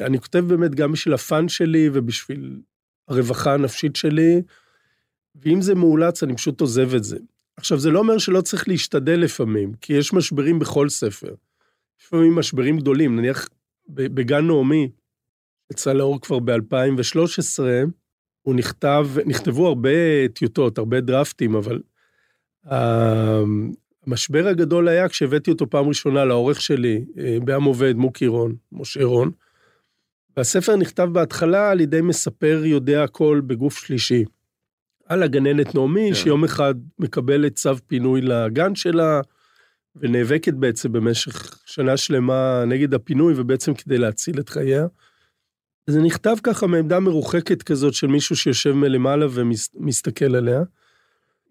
אני 0.00 0.20
כותב 0.20 0.44
באמת 0.48 0.74
גם 0.74 0.92
בשביל 0.92 1.14
הפאן 1.14 1.48
שלי 1.48 1.90
ובשביל 1.92 2.60
הרווחה 3.08 3.54
הנפשית 3.54 3.96
שלי, 3.96 4.42
ואם 5.42 5.62
זה 5.62 5.74
מאולץ, 5.74 6.22
אני 6.22 6.36
פשוט 6.36 6.60
עוזב 6.60 6.94
את 6.94 7.04
זה. 7.04 7.16
עכשיו, 7.58 7.78
זה 7.78 7.90
לא 7.90 7.98
אומר 7.98 8.18
שלא 8.18 8.40
צריך 8.40 8.68
להשתדל 8.68 9.20
לפעמים, 9.20 9.72
כי 9.80 9.92
יש 9.92 10.12
משברים 10.12 10.58
בכל 10.58 10.88
ספר. 10.88 11.34
לפעמים 12.00 12.34
משברים 12.34 12.78
גדולים, 12.78 13.16
נניח 13.16 13.48
בגן 13.88 14.46
נעמי, 14.46 14.90
יצא 15.72 15.92
לאור 15.92 16.20
כבר 16.20 16.38
ב-2013, 16.38 17.62
הוא 18.42 18.54
נכתב, 18.54 19.08
נכתבו 19.26 19.66
הרבה 19.66 20.28
טיוטות, 20.34 20.78
הרבה 20.78 21.00
דרפטים, 21.00 21.54
אבל 21.54 21.80
המשבר 24.06 24.46
הגדול 24.46 24.88
היה 24.88 25.08
כשהבאתי 25.08 25.50
אותו 25.50 25.70
פעם 25.70 25.88
ראשונה 25.88 26.24
לעורך 26.24 26.60
שלי, 26.60 27.04
אה, 27.18 27.38
בעם 27.44 27.64
עובד, 27.64 27.94
מוקי 27.96 28.26
רון, 28.26 28.56
משה 28.72 29.04
רון, 29.04 29.30
והספר 30.36 30.76
נכתב 30.76 31.08
בהתחלה 31.12 31.70
על 31.70 31.80
ידי 31.80 32.00
מספר 32.00 32.62
יודע 32.64 33.04
הכל 33.04 33.40
בגוף 33.46 33.78
שלישי. 33.78 34.24
על 35.08 35.22
הגננת 35.22 35.74
נעמי, 35.74 36.08
כן. 36.08 36.14
שיום 36.14 36.44
אחד 36.44 36.74
מקבלת 36.98 37.54
צו 37.54 37.76
פינוי 37.86 38.20
לגן 38.20 38.74
שלה, 38.74 39.20
ונאבקת 39.96 40.54
בעצם 40.54 40.92
במשך 40.92 41.58
שנה 41.66 41.96
שלמה 41.96 42.64
נגד 42.66 42.94
הפינוי, 42.94 43.34
ובעצם 43.36 43.74
כדי 43.74 43.98
להציל 43.98 44.40
את 44.40 44.48
חייה. 44.48 44.86
זה 45.86 46.00
נכתב 46.00 46.36
ככה 46.42 46.66
מעמדה 46.66 47.00
מרוחקת 47.00 47.62
כזאת 47.62 47.94
של 47.94 48.06
מישהו 48.06 48.36
שיושב 48.36 48.72
מלמעלה 48.72 49.26
ומסתכל 49.30 50.36
עליה. 50.36 50.62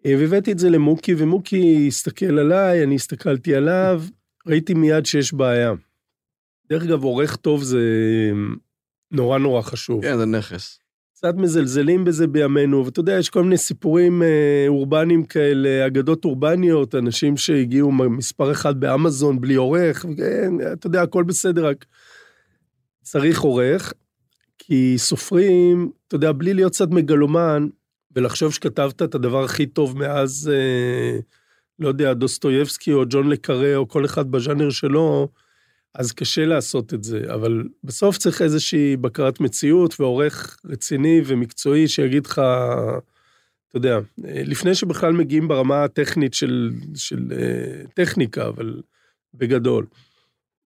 אה, 0.05 0.15
והבאתי 0.19 0.51
את 0.51 0.59
זה 0.59 0.69
למוקי, 0.69 1.15
ומוקי 1.17 1.85
הסתכל 1.87 2.39
עליי, 2.39 2.83
אני 2.83 2.95
הסתכלתי 2.95 3.55
עליו, 3.55 4.03
ראיתי 4.47 4.73
מיד 4.73 5.05
שיש 5.05 5.33
בעיה. 5.33 5.73
דרך 6.69 6.83
אגב, 6.83 7.03
עורך 7.03 7.35
טוב 7.35 7.63
זה 7.63 7.81
נורא 9.11 9.37
נורא 9.37 9.61
חשוב. 9.61 10.01
כן, 10.01 10.17
זה 10.17 10.25
נכס. 10.25 10.79
קצת 11.17 11.35
מזלזלים 11.35 12.03
בזה 12.03 12.27
בימינו, 12.27 12.85
ואתה 12.85 12.99
יודע, 12.99 13.13
יש 13.13 13.29
כל 13.29 13.43
מיני 13.43 13.57
סיפורים 13.57 14.23
אה, 14.23 14.65
אורבניים 14.67 15.23
כאלה, 15.23 15.85
אגדות 15.87 16.25
אורבניות, 16.25 16.95
אנשים 16.95 17.37
שהגיעו 17.37 17.91
מספר 17.91 18.51
אחד 18.51 18.79
באמזון 18.79 19.41
בלי 19.41 19.55
עורך, 19.55 20.05
כן, 20.17 20.53
אתה 20.73 20.87
יודע, 20.87 21.01
הכל 21.01 21.23
בסדר, 21.23 21.65
רק 21.67 21.85
צריך 23.01 23.41
עורך, 23.41 23.93
כי 24.57 24.93
סופרים, 24.97 25.91
אתה 26.07 26.15
יודע, 26.15 26.31
בלי 26.31 26.53
להיות 26.53 26.73
קצת 26.73 26.89
מגלומן, 26.89 27.67
ולחשוב 28.15 28.53
שכתבת 28.53 29.01
את 29.01 29.15
הדבר 29.15 29.43
הכי 29.43 29.65
טוב 29.65 29.97
מאז, 29.97 30.51
אה, 30.53 31.19
לא 31.79 31.87
יודע, 31.87 32.13
דוסטויבסקי 32.13 32.93
או 32.93 33.03
ג'ון 33.09 33.29
לקארה 33.29 33.75
או 33.75 33.87
כל 33.87 34.05
אחד 34.05 34.31
בז'אנר 34.31 34.69
שלו, 34.69 35.27
אז 35.93 36.11
קשה 36.11 36.45
לעשות 36.45 36.93
את 36.93 37.03
זה, 37.03 37.21
אבל 37.33 37.63
בסוף 37.83 38.17
צריך 38.17 38.41
איזושהי 38.41 38.97
בקרת 38.97 39.39
מציאות 39.39 39.99
ועורך 39.99 40.57
רציני 40.65 41.21
ומקצועי 41.25 41.87
שיגיד 41.87 42.25
לך, 42.25 42.41
אתה 43.69 43.77
יודע, 43.77 43.99
לפני 44.17 44.75
שבכלל 44.75 45.13
מגיעים 45.13 45.47
ברמה 45.47 45.83
הטכנית 45.83 46.33
של, 46.33 46.71
של 46.95 47.27
uh, 47.29 47.91
טכניקה, 47.93 48.47
אבל 48.47 48.81
בגדול. 49.33 49.85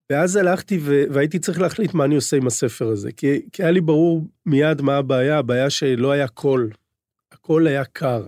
ואז 0.09 0.35
הלכתי 0.35 0.79
ו... 0.81 1.03
והייתי 1.11 1.39
צריך 1.39 1.61
להחליט 1.61 1.93
מה 1.93 2.05
אני 2.05 2.15
עושה 2.15 2.37
עם 2.37 2.47
הספר 2.47 2.87
הזה, 2.87 3.11
כי, 3.11 3.41
כי 3.53 3.63
היה 3.63 3.71
לי 3.71 3.81
ברור 3.81 4.27
מיד 4.45 4.81
מה 4.81 4.97
הבעיה, 4.97 5.37
הבעיה 5.37 5.69
שלא 5.69 6.11
היה 6.11 6.27
קול, 6.27 6.69
הקול 7.31 7.67
היה 7.67 7.85
קר. 7.85 8.27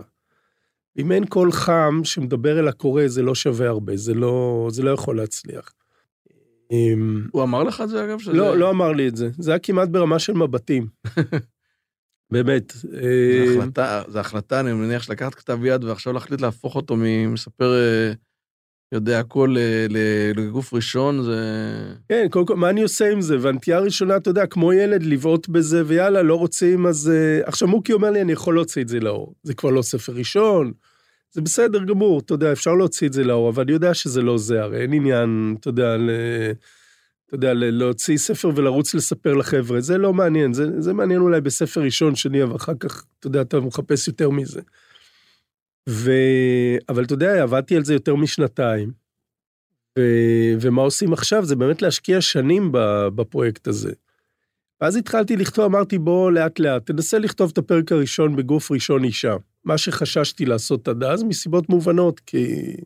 אם 0.98 1.12
אין 1.12 1.26
קול 1.26 1.52
חם 1.52 2.00
שמדבר 2.04 2.58
אל 2.58 2.68
הקורא, 2.68 3.06
זה 3.06 3.22
לא 3.22 3.34
שווה 3.34 3.68
הרבה, 3.68 3.96
זה 3.96 4.14
לא, 4.14 4.66
זה 4.70 4.82
לא 4.82 4.90
יכול 4.90 5.16
להצליח. 5.16 5.72
הוא 7.32 7.42
אמר 7.42 7.62
לך 7.62 7.80
את 7.80 7.88
זה 7.88 8.04
אגב? 8.04 8.18
שזה... 8.18 8.32
לא, 8.32 8.56
לא 8.56 8.70
אמר 8.70 8.92
לי 8.92 9.08
את 9.08 9.16
זה. 9.16 9.30
זה 9.38 9.50
היה 9.50 9.58
כמעט 9.58 9.88
ברמה 9.88 10.18
של 10.18 10.32
מבטים. 10.32 10.86
באמת. 12.32 12.72
זו 12.72 12.88
אה, 12.98 13.58
החלטה, 13.58 14.02
זו 14.08 14.18
החלטה, 14.18 14.60
אני 14.60 14.72
מניח, 14.72 15.02
של 15.02 15.12
לקחת 15.12 15.34
כתב 15.34 15.64
יד 15.64 15.84
ועכשיו 15.84 16.12
להחליט 16.12 16.40
להפוך 16.40 16.76
אותו 16.76 16.94
ממספר 16.98 17.74
אה, 17.74 18.12
יודע 18.92 19.18
הכל 19.20 19.54
ל- 19.54 19.86
ל- 19.96 20.40
לגוף 20.40 20.74
ראשון, 20.74 21.22
זה... 21.22 21.40
כן, 22.08 22.26
קודם 22.30 22.46
כל, 22.46 22.56
מה 22.56 22.70
אני 22.70 22.82
עושה 22.82 23.12
עם 23.12 23.20
זה? 23.20 23.36
והנטייה 23.40 23.76
הראשונה, 23.76 24.16
אתה 24.16 24.30
יודע, 24.30 24.46
כמו 24.46 24.72
ילד, 24.72 25.02
לבעוט 25.02 25.48
בזה, 25.48 25.82
ויאללה, 25.86 26.22
לא 26.22 26.34
רוצים, 26.34 26.86
אז... 26.86 27.10
אה, 27.14 27.40
עכשיו, 27.48 27.68
מוקי 27.68 27.92
אומר 27.92 28.10
לי, 28.10 28.20
אני 28.20 28.32
יכול 28.32 28.54
להוציא 28.54 28.82
את 28.82 28.88
זה 28.88 29.00
לאור. 29.00 29.34
זה 29.42 29.54
כבר 29.54 29.70
לא 29.70 29.82
ספר 29.82 30.12
ראשון, 30.12 30.72
זה 31.34 31.40
בסדר 31.40 31.84
גמור, 31.84 32.20
אתה 32.20 32.34
יודע, 32.34 32.52
אפשר 32.52 32.74
להוציא 32.74 33.08
את 33.08 33.12
זה 33.12 33.24
לאור, 33.24 33.48
אבל 33.48 33.62
אני 33.62 33.72
יודע 33.72 33.94
שזה 33.94 34.22
לא 34.22 34.38
זה, 34.38 34.62
הרי 34.62 34.82
אין 34.82 34.92
עניין, 34.92 35.56
אתה 35.60 35.68
יודע, 35.68 35.96
ל... 35.96 36.10
אתה 37.26 37.34
יודע, 37.34 37.52
להוציא 37.54 38.16
ספר 38.16 38.50
ולרוץ 38.56 38.94
לספר 38.94 39.34
לחבר'ה, 39.34 39.80
זה 39.80 39.98
לא 39.98 40.12
מעניין, 40.12 40.52
זה, 40.52 40.80
זה 40.80 40.92
מעניין 40.92 41.20
אולי 41.20 41.40
בספר 41.40 41.80
ראשון, 41.80 42.14
שני, 42.14 42.42
אבל 42.42 42.56
אחר 42.56 42.72
כך, 42.80 43.04
אתה 43.18 43.26
יודע, 43.26 43.40
אתה 43.40 43.60
מחפש 43.60 44.08
יותר 44.08 44.30
מזה. 44.30 44.60
ו... 45.88 46.10
אבל 46.88 47.04
אתה 47.04 47.14
יודע, 47.14 47.42
עבדתי 47.42 47.76
על 47.76 47.84
זה 47.84 47.94
יותר 47.94 48.14
משנתיים. 48.14 48.92
ו... 49.98 50.02
ומה 50.60 50.82
עושים 50.82 51.12
עכשיו? 51.12 51.44
זה 51.44 51.56
באמת 51.56 51.82
להשקיע 51.82 52.20
שנים 52.20 52.70
בפרויקט 53.14 53.66
הזה. 53.66 53.92
ואז 54.80 54.96
התחלתי 54.96 55.36
לכתוב, 55.36 55.64
אמרתי, 55.64 55.98
בוא 55.98 56.32
לאט 56.32 56.58
לאט, 56.58 56.86
תנסה 56.86 57.18
לכתוב 57.18 57.50
את 57.52 57.58
הפרק 57.58 57.92
הראשון 57.92 58.36
בגוף 58.36 58.70
ראשון 58.70 59.04
אישה. 59.04 59.36
מה 59.64 59.78
שחששתי 59.78 60.44
לעשות 60.44 60.88
עד 60.88 61.02
אז, 61.02 61.22
מסיבות 61.22 61.68
מובנות, 61.68 62.20
כי 62.20 62.76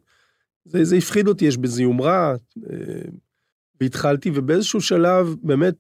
זה, 0.64 0.84
זה 0.84 0.96
הפחיד 0.96 1.28
אותי, 1.28 1.44
יש 1.44 1.56
בזיהום 1.56 2.00
רע. 2.00 2.34
אה, 2.70 2.76
והתחלתי, 3.80 4.30
ובאיזשהו 4.34 4.80
שלב, 4.80 5.34
באמת, 5.42 5.74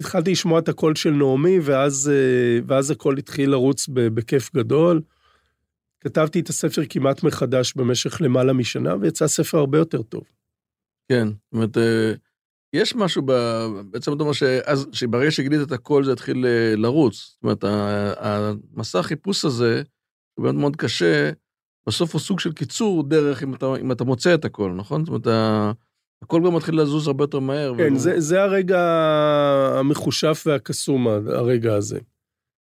התחלתי 0.00 0.30
לשמוע 0.30 0.58
את 0.58 0.68
הקול 0.68 0.94
של 0.94 1.10
נעמי, 1.10 1.58
ואז, 1.62 2.10
אה, 2.14 2.60
ואז 2.66 2.90
הכל 2.90 3.18
התחיל 3.18 3.50
לרוץ 3.50 3.88
בכיף 3.88 4.54
גדול. 4.54 5.02
כתבתי 6.00 6.40
את 6.40 6.48
הספר 6.48 6.82
כמעט 6.88 7.22
מחדש 7.22 7.74
במשך 7.76 8.20
למעלה 8.20 8.52
משנה, 8.52 8.94
ויצא 9.00 9.26
ספר 9.26 9.58
הרבה 9.58 9.78
יותר 9.78 10.02
טוב. 10.02 10.24
כן, 11.08 11.26
זאת 11.26 11.52
אומרת, 11.52 11.78
אה, 11.78 12.12
יש 12.72 12.94
משהו 12.94 13.22
ב... 13.26 13.32
בעצם 13.90 14.12
אתה 14.12 14.22
אומר 14.22 14.32
שאז, 14.32 14.86
שברגע 14.92 15.30
שגילית 15.30 15.60
את 15.60 15.72
הכל 15.72 16.04
זה 16.04 16.12
התחיל 16.12 16.46
לרוץ. 16.76 17.14
זאת 17.14 17.42
אומרת, 17.42 17.64
המסע 18.18 18.98
החיפוש 18.98 19.44
הזה, 19.44 19.82
באמת 20.38 20.54
מאוד 20.54 20.76
קשה, 20.76 21.30
בסוף 21.86 22.12
הוא 22.12 22.20
סוג 22.20 22.40
של 22.40 22.52
קיצור 22.52 23.08
דרך 23.08 23.42
אם 23.42 23.54
אתה, 23.54 23.66
אם 23.80 23.92
אתה 23.92 24.04
מוצא 24.04 24.34
את 24.34 24.44
הכל, 24.44 24.72
נכון? 24.76 25.04
זאת 25.04 25.08
אומרת, 25.08 25.26
הכל 26.22 26.42
גם 26.46 26.54
מתחיל 26.54 26.80
לזוז 26.80 27.06
הרבה 27.06 27.24
יותר 27.24 27.38
מהר. 27.38 27.74
כן, 27.76 27.82
והוא- 27.82 27.98
זה, 27.98 28.20
זה 28.20 28.42
הרגע 28.42 28.80
המחושף 29.78 30.44
והקסום, 30.46 31.08
הרגע 31.08 31.74
הזה. 31.74 31.98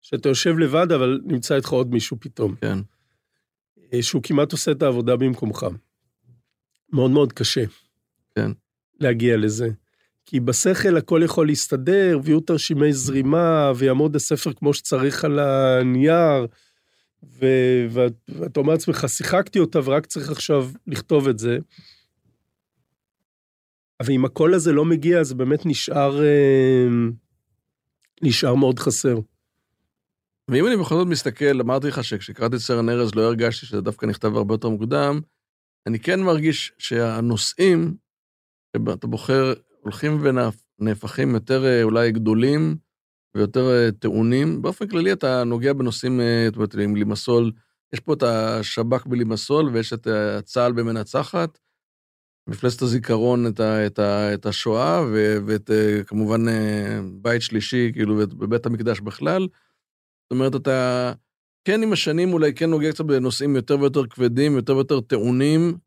שאתה 0.02 0.30
יושב 0.30 0.58
לבד, 0.60 0.92
אבל 0.92 1.22
נמצא 1.26 1.56
איתך 1.56 1.70
עוד 1.70 1.92
מישהו 1.92 2.18
פתאום. 2.20 2.56
כן, 2.56 2.78
אה, 3.94 4.04
שהוא 4.04 4.24
כמעט 4.24 4.52
עושה 4.52 4.72
את 4.72 4.82
העבודה 4.82 5.16
במקומך. 5.16 5.66
מאוד 6.94 7.12
מאוד 7.12 7.34
קשה. 7.34 7.64
כן. 8.36 8.52
להגיע 9.00 9.38
לזה. 9.38 9.70
כי 10.26 10.40
בשכל 10.40 10.98
הכל 10.98 11.22
יכול 11.26 11.48
להסתדר, 11.48 12.20
ויהיו 12.24 12.40
תרשימי 12.40 12.94
זרימה, 12.94 13.72
ויעמוד 13.76 14.16
הספר 14.16 14.54
כמו 14.54 14.74
שצריך 14.74 15.26
על 15.26 15.40
הנייר, 15.40 16.48
ו... 17.24 17.46
ואת, 17.90 18.14
ואתה 18.30 18.60
אומר 18.60 18.74
לעצמך, 18.74 19.06
שיחקתי 19.08 19.60
אותה 19.60 19.80
ורק 19.84 20.06
צריך 20.06 20.32
עכשיו 20.32 20.70
לכתוב 20.88 21.28
את 21.28 21.40
זה. 21.40 21.58
אבל 24.00 24.14
אם 24.14 24.26
הקול 24.26 24.54
הזה 24.54 24.72
לא 24.72 24.86
מגיע, 24.86 25.24
זה 25.24 25.36
באמת 25.36 25.66
נשאר, 25.66 26.24
אה, 26.24 26.88
נשאר 28.22 28.56
מאוד 28.56 28.80
חסר. 28.80 29.20
ואם 30.52 30.68
אני 30.68 30.78
בכל 30.78 30.96
זאת 30.96 31.08
מסתכל, 31.08 31.62
אמרתי 31.62 31.88
לך 31.88 32.04
שכשקראתי 32.04 32.56
את 32.56 32.62
סרן 32.62 32.90
ארז 32.90 33.16
לא 33.16 33.22
הרגשתי 33.22 33.66
שזה 33.66 33.82
דווקא 33.82 34.06
נכתב 34.06 34.36
הרבה 34.36 34.54
יותר 34.54 34.70
מוקדם, 34.70 35.20
אני 35.88 36.00
כן 36.00 36.20
מרגיש 36.20 36.72
שהנושאים 36.78 37.96
שאתה 38.78 39.08
בוחר 39.08 39.54
הולכים 39.82 40.22
ונהפכים 40.80 41.34
יותר 41.34 41.66
אה, 41.66 41.84
אולי 41.84 42.12
גדולים 42.12 42.76
ויותר 43.36 43.70
אה, 43.70 43.92
טעונים. 43.92 44.62
באופן 44.62 44.88
כללי 44.88 45.14
אתה 45.14 45.44
נוגע 45.44 45.74
בנושאים, 45.74 46.22
אה, 46.22 46.46
זאת 46.46 46.56
אומרת, 46.56 46.76
עם 46.76 46.96
לימסול, 46.96 47.52
יש 47.94 48.00
פה 48.00 48.14
את 48.14 48.24
השב"כ 48.24 49.06
בלימסול 49.06 49.70
ויש 49.70 49.94
את 49.94 50.08
אה, 50.08 50.42
צה"ל 50.42 50.72
במנצחת, 50.72 51.60
מפלסת 52.48 52.82
הזיכרון 52.82 53.48
את, 53.48 53.60
ה, 53.60 53.86
את, 53.86 54.00
ה, 54.00 54.34
את 54.34 54.46
השואה 54.46 55.04
ו, 55.12 55.38
ואת 55.46 55.70
כמובן 56.08 56.42
בית 57.22 57.42
שלישי, 57.42 57.92
כאילו, 57.94 58.16
בבית 58.18 58.66
המקדש 58.66 59.00
בכלל. 59.00 59.42
זאת 59.42 60.32
אומרת, 60.32 60.56
אתה 60.56 61.14
כן 61.66 61.84
עם 61.84 61.94
השנים 61.94 62.34
אולי 62.34 62.54
כן 62.54 62.70
נוגע 62.70 62.92
קצת 62.92 63.06
בנושאים 63.06 63.56
יותר 63.56 63.80
ויותר 63.80 64.08
כבדים, 64.08 64.56
יותר 64.56 64.76
ויותר 64.76 65.02
טעונים, 65.02 65.78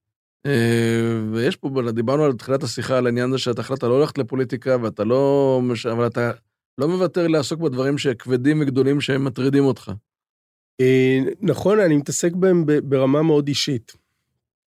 ויש 1.33 1.57
פה, 1.57 1.71
דיברנו 1.93 2.25
על 2.25 2.33
תחילת 2.33 2.63
השיחה, 2.63 2.99
על 2.99 3.07
העניין 3.07 3.29
הזה 3.29 3.39
שאתה 3.39 3.61
החלטת 3.61 3.83
לא 3.83 4.01
ללכת 4.01 4.19
לפוליטיקה, 4.19 4.77
ואתה 4.83 5.05
לא, 5.05 5.61
אבל 5.93 6.07
אתה 6.07 6.31
לא 6.79 6.89
מוותר 6.89 7.27
לעסוק 7.27 7.61
בדברים 7.61 7.99
שכבדים 7.99 8.61
וגדולים 8.61 9.01
שהם 9.01 9.25
מטרידים 9.25 9.65
אותך. 9.65 9.93
אה, 10.81 11.19
נכון, 11.41 11.81
אני 11.81 11.97
מתעסק 11.97 12.33
בהם 12.33 12.65
ברמה 12.85 13.23
מאוד 13.23 13.49
אישית. 13.49 13.93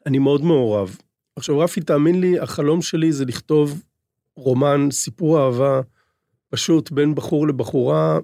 אני 0.05 0.19
מאוד 0.19 0.41
מעורב. 0.41 0.97
עכשיו, 1.35 1.59
רפי, 1.59 1.81
תאמין 1.81 2.21
לי, 2.21 2.39
החלום 2.39 2.81
שלי 2.81 3.11
זה 3.11 3.25
לכתוב 3.25 3.81
רומן, 4.35 4.87
סיפור 4.91 5.39
אהבה, 5.39 5.81
פשוט 6.49 6.91
בין 6.91 7.15
בחור 7.15 7.47
לבחורה, 7.47 8.19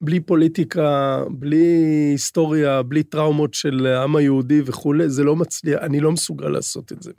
בלי 0.00 0.20
פוליטיקה, 0.20 1.22
בלי 1.30 1.66
היסטוריה, 2.12 2.82
בלי 2.82 3.02
טראומות 3.02 3.54
של 3.54 3.86
העם 3.86 4.16
היהודי 4.16 4.62
וכולי, 4.64 5.10
זה 5.10 5.24
לא 5.24 5.36
מצליח, 5.36 5.80
אני 5.82 6.00
לא 6.00 6.12
מסוגל 6.12 6.48
לעשות 6.48 6.92
את 6.92 7.02
זה. 7.02 7.12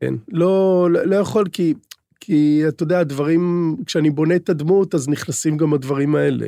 כן, 0.00 0.14
לא, 0.28 0.88
לא, 0.90 1.04
לא 1.04 1.16
יכול 1.16 1.48
כי, 1.52 1.74
כי 2.20 2.62
אתה 2.68 2.82
יודע, 2.82 3.00
הדברים, 3.00 3.76
כשאני 3.86 4.10
בונה 4.10 4.36
את 4.36 4.48
הדמות, 4.48 4.94
אז 4.94 5.08
נכנסים 5.08 5.56
גם 5.56 5.74
הדברים 5.74 6.14
האלה. 6.14 6.46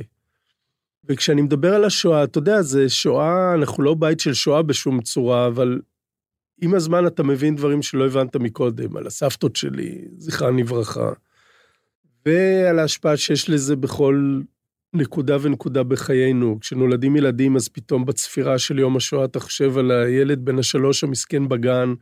וכשאני 1.04 1.42
מדבר 1.42 1.74
על 1.74 1.84
השואה, 1.84 2.24
אתה 2.24 2.38
יודע, 2.38 2.62
זה 2.62 2.88
שואה, 2.88 3.54
אנחנו 3.54 3.82
לא 3.82 3.94
בית 3.94 4.20
של 4.20 4.34
שואה 4.34 4.62
בשום 4.62 5.00
צורה, 5.00 5.46
אבל 5.46 5.80
עם 6.62 6.74
הזמן 6.74 7.06
אתה 7.06 7.22
מבין 7.22 7.56
דברים 7.56 7.82
שלא 7.82 8.06
הבנת 8.06 8.36
מקודם, 8.36 8.96
על 8.96 9.06
הסבתות 9.06 9.56
שלי, 9.56 10.04
זכרן 10.16 10.56
לברכה, 10.56 11.12
ועל 12.26 12.78
ההשפעה 12.78 13.16
שיש 13.16 13.50
לזה 13.50 13.76
בכל 13.76 14.40
נקודה 14.94 15.36
ונקודה 15.40 15.82
בחיינו. 15.82 16.58
כשנולדים 16.60 17.16
ילדים, 17.16 17.56
אז 17.56 17.68
פתאום 17.68 18.04
בצפירה 18.04 18.58
של 18.58 18.78
יום 18.78 18.96
השואה 18.96 19.24
אתה 19.24 19.40
חושב 19.40 19.78
על 19.78 19.90
הילד 19.90 20.44
בן 20.44 20.58
השלוש 20.58 21.04
המסכן 21.04 21.48
בגן, 21.48 21.94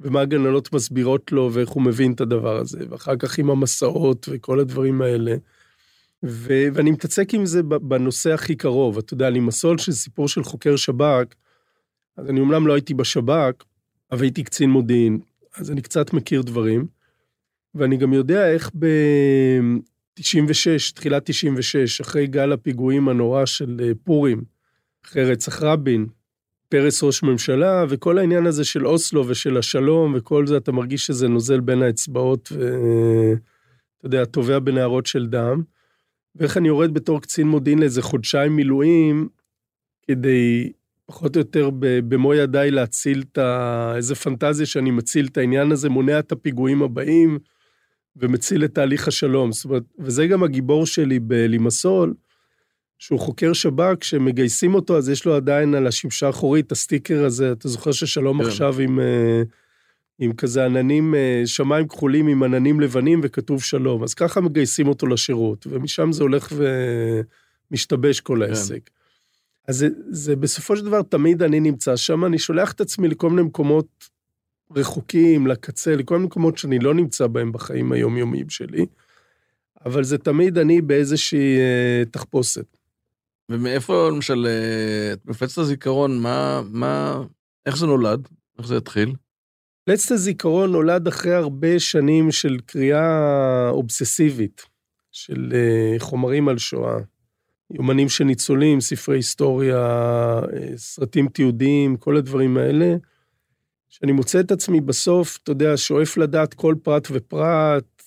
ומה 0.00 0.20
הגננות 0.20 0.72
מסבירות 0.72 1.32
לו, 1.32 1.50
ואיך 1.52 1.68
הוא 1.68 1.82
מבין 1.82 2.12
את 2.12 2.20
הדבר 2.20 2.56
הזה, 2.56 2.84
ואחר 2.90 3.16
כך 3.16 3.38
עם 3.38 3.50
המסעות 3.50 4.28
וכל 4.32 4.60
הדברים 4.60 5.02
האלה. 5.02 5.36
ו- 6.24 6.68
ואני 6.74 6.90
מתעסק 6.90 7.34
עם 7.34 7.46
זה 7.46 7.62
בנושא 7.62 8.32
הכי 8.32 8.56
קרוב. 8.56 8.98
אתה 8.98 9.14
יודע, 9.14 9.28
אני 9.28 9.40
מסול 9.40 9.78
של 9.78 9.92
סיפור 9.92 10.28
של 10.28 10.44
חוקר 10.44 10.76
שב"כ, 10.76 11.34
אז 12.16 12.30
אני 12.30 12.40
אומנם 12.40 12.66
לא 12.66 12.72
הייתי 12.72 12.94
בשב"כ, 12.94 13.64
אבל 14.12 14.22
הייתי 14.22 14.42
קצין 14.42 14.70
מודיעין, 14.70 15.18
אז 15.56 15.70
אני 15.70 15.82
קצת 15.82 16.12
מכיר 16.12 16.42
דברים, 16.42 16.86
ואני 17.74 17.96
גם 17.96 18.12
יודע 18.12 18.52
איך 18.52 18.70
ב-96, 18.78 20.92
תחילת 20.94 21.22
96, 21.24 22.00
אחרי 22.00 22.26
גל 22.26 22.52
הפיגועים 22.52 23.08
הנורא 23.08 23.46
של 23.46 23.80
אה, 23.82 23.90
פורים, 24.04 24.44
אחרי 25.04 25.24
רצח 25.24 25.62
רבין, 25.62 26.06
פרס 26.70 27.02
ראש 27.02 27.22
ממשלה, 27.22 27.84
וכל 27.88 28.18
העניין 28.18 28.46
הזה 28.46 28.64
של 28.64 28.86
אוסלו 28.86 29.28
ושל 29.28 29.56
השלום 29.56 30.14
וכל 30.16 30.46
זה, 30.46 30.56
אתה 30.56 30.72
מרגיש 30.72 31.06
שזה 31.06 31.28
נוזל 31.28 31.60
בין 31.60 31.82
האצבעות, 31.82 32.52
ואתה 32.52 34.06
יודע, 34.06 34.24
טובע 34.24 34.58
בנהרות 34.58 35.06
של 35.06 35.26
דם. 35.26 35.62
ואיך 36.36 36.56
אני 36.56 36.68
יורד 36.68 36.94
בתור 36.94 37.20
קצין 37.22 37.48
מודיעין 37.48 37.78
לאיזה 37.78 38.02
חודשיים 38.02 38.56
מילואים, 38.56 39.28
כדי 40.08 40.72
פחות 41.06 41.36
או 41.36 41.40
יותר 41.40 41.70
במו 42.08 42.34
ידיי 42.34 42.70
להציל 42.70 43.24
את 43.32 43.38
ה... 43.38 43.92
איזה 43.96 44.14
פנטזיה 44.14 44.66
שאני 44.66 44.90
מציל 44.90 45.26
את 45.26 45.36
העניין 45.36 45.72
הזה, 45.72 45.88
מונע 45.88 46.18
את 46.18 46.32
הפיגועים 46.32 46.82
הבאים, 46.82 47.38
ומציל 48.16 48.64
את 48.64 48.74
תהליך 48.74 49.08
השלום. 49.08 49.52
זאת 49.52 49.64
אומרת, 49.64 49.82
וזה 49.98 50.26
גם 50.26 50.42
הגיבור 50.42 50.86
שלי 50.86 51.18
בלימסול, 51.18 52.14
שהוא 53.00 53.20
חוקר 53.20 53.52
שב"כ, 53.52 53.94
כשמגייסים 54.00 54.74
אותו, 54.74 54.98
אז 54.98 55.08
יש 55.08 55.24
לו 55.24 55.34
עדיין 55.34 55.74
על 55.74 55.86
השמשה 55.86 56.26
האחורית 56.26 56.66
את 56.66 56.72
הסטיקר 56.72 57.24
הזה, 57.24 57.52
אתה 57.52 57.68
זוכר 57.68 57.92
ששלום 57.92 58.42
כן. 58.42 58.48
עכשיו 58.48 58.80
עם, 58.80 59.00
אה, 59.00 59.42
עם 60.18 60.32
כזה 60.32 60.64
עננים, 60.64 61.14
אה, 61.14 61.42
שמיים 61.46 61.88
כחולים 61.88 62.26
עם 62.26 62.42
עננים 62.42 62.80
לבנים 62.80 63.20
וכתוב 63.22 63.62
שלום. 63.62 64.02
אז 64.02 64.14
ככה 64.14 64.40
מגייסים 64.40 64.88
אותו 64.88 65.06
לשירות, 65.06 65.66
ומשם 65.70 66.12
זה 66.12 66.22
הולך 66.22 66.52
ומשתבש 67.70 68.20
כל 68.20 68.42
העסק. 68.42 68.90
אז 69.68 69.76
זה, 69.76 69.88
זה 70.10 70.36
בסופו 70.36 70.76
של 70.76 70.84
דבר 70.84 71.02
תמיד 71.02 71.42
אני 71.42 71.60
נמצא 71.60 71.96
שם, 71.96 72.24
אני 72.24 72.38
שולח 72.38 72.72
את 72.72 72.80
עצמי 72.80 73.08
לכל 73.08 73.30
מיני 73.30 73.42
מקומות 73.42 74.08
רחוקים, 74.76 75.46
לקצה, 75.46 75.96
לכל 75.96 76.14
מיני 76.14 76.26
מקומות 76.26 76.58
שאני 76.58 76.78
לא 76.78 76.94
נמצא 76.94 77.26
בהם 77.26 77.52
בחיים 77.52 77.92
היומיומיים 77.92 78.50
שלי, 78.50 78.86
אבל 79.84 80.04
זה 80.04 80.18
תמיד 80.18 80.58
אני 80.58 80.80
באיזושהי 80.80 81.58
אה, 81.58 82.02
תחפושת. 82.10 82.79
ומאיפה, 83.50 84.08
למשל, 84.08 84.46
אה, 84.46 85.12
את 85.12 85.26
מפלצת 85.26 85.58
הזיכרון, 85.58 86.18
מה, 86.18 86.62
מה, 86.70 87.22
איך 87.66 87.76
זה 87.76 87.86
נולד? 87.86 88.28
איך 88.58 88.66
זה 88.66 88.76
התחיל? 88.76 89.14
מפלצת 89.82 90.10
הזיכרון 90.10 90.72
נולד 90.72 91.06
אחרי 91.06 91.34
הרבה 91.34 91.78
שנים 91.78 92.32
של 92.32 92.58
קריאה 92.66 93.68
אובססיבית 93.70 94.62
של 95.12 95.52
אה, 95.54 95.98
חומרים 95.98 96.48
על 96.48 96.58
שואה. 96.58 96.98
יומנים 97.70 98.08
של 98.08 98.24
ניצולים, 98.24 98.80
ספרי 98.80 99.16
היסטוריה, 99.16 99.78
אה, 99.78 100.76
סרטים 100.76 101.28
תיעודיים, 101.28 101.96
כל 101.96 102.16
הדברים 102.16 102.56
האלה. 102.56 102.96
שאני 103.88 104.12
מוצא 104.12 104.40
את 104.40 104.50
עצמי 104.50 104.80
בסוף, 104.80 105.38
אתה 105.42 105.52
יודע, 105.52 105.76
שואף 105.76 106.16
לדעת 106.16 106.54
כל 106.54 106.74
פרט 106.82 107.08
ופרט 107.10 108.02